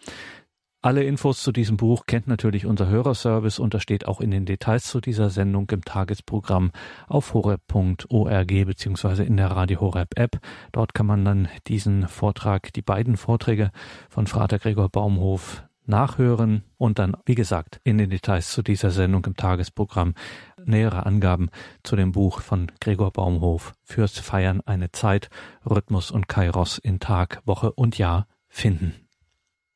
Alle 0.86 1.02
Infos 1.02 1.42
zu 1.42 1.50
diesem 1.50 1.76
Buch 1.76 2.06
kennt 2.06 2.28
natürlich 2.28 2.64
unser 2.64 2.86
Hörerservice 2.86 3.58
und 3.58 3.74
das 3.74 3.82
steht 3.82 4.06
auch 4.06 4.20
in 4.20 4.30
den 4.30 4.46
Details 4.46 4.84
zu 4.84 5.00
dieser 5.00 5.30
Sendung 5.30 5.68
im 5.72 5.84
Tagesprogramm 5.84 6.70
auf 7.08 7.34
horeb.org 7.34 8.46
beziehungsweise 8.46 9.24
in 9.24 9.36
der 9.36 9.50
Radio 9.50 9.80
Horeb 9.80 10.16
App. 10.16 10.38
Dort 10.70 10.94
kann 10.94 11.06
man 11.06 11.24
dann 11.24 11.48
diesen 11.66 12.06
Vortrag, 12.06 12.72
die 12.72 12.82
beiden 12.82 13.16
Vorträge 13.16 13.72
von 14.08 14.28
Frater 14.28 14.60
Gregor 14.60 14.88
Baumhof 14.88 15.64
nachhören 15.86 16.62
und 16.78 17.00
dann, 17.00 17.16
wie 17.26 17.34
gesagt, 17.34 17.80
in 17.82 17.98
den 17.98 18.10
Details 18.10 18.52
zu 18.52 18.62
dieser 18.62 18.92
Sendung 18.92 19.24
im 19.24 19.34
Tagesprogramm 19.34 20.14
nähere 20.64 21.04
Angaben 21.04 21.48
zu 21.82 21.96
dem 21.96 22.12
Buch 22.12 22.42
von 22.42 22.70
Gregor 22.80 23.10
Baumhof 23.10 23.72
fürs 23.82 24.20
Feiern 24.20 24.60
eine 24.60 24.92
Zeit, 24.92 25.30
Rhythmus 25.68 26.12
und 26.12 26.28
Kairos 26.28 26.78
in 26.78 27.00
Tag, 27.00 27.42
Woche 27.44 27.72
und 27.72 27.98
Jahr 27.98 28.28
finden. 28.46 29.05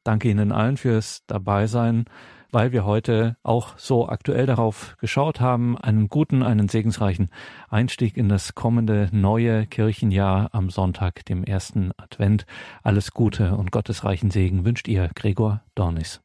Danke 0.05 0.31
Ihnen 0.31 0.53
allen 0.53 0.77
fürs 0.77 1.25
Dabeisein, 1.27 2.07
weil 2.53 2.73
wir 2.73 2.85
heute 2.85 3.37
auch 3.43 3.79
so 3.79 4.09
aktuell 4.09 4.47
darauf 4.47 4.97
geschaut 4.99 5.41
haben, 5.41 5.77
einen 5.79 6.09
guten, 6.09 6.43
einen 6.43 6.69
segensreichen 6.69 7.29
Einstieg 7.69 8.17
in 8.17 8.29
das 8.29 8.55
kommende 8.55 9.09
neue 9.13 9.67
Kirchenjahr 9.67 10.49
am 10.53 10.71
Sonntag, 10.71 11.25
dem 11.27 11.45
ersten 11.45 11.93
Advent. 11.97 12.47
Alles 12.83 13.13
Gute 13.13 13.57
und 13.57 13.73
gottesreichen 13.73 14.31
Segen 14.31 14.65
wünscht 14.65 14.89
ihr 14.89 15.11
Gregor 15.15 15.63
Dornis. 15.75 16.21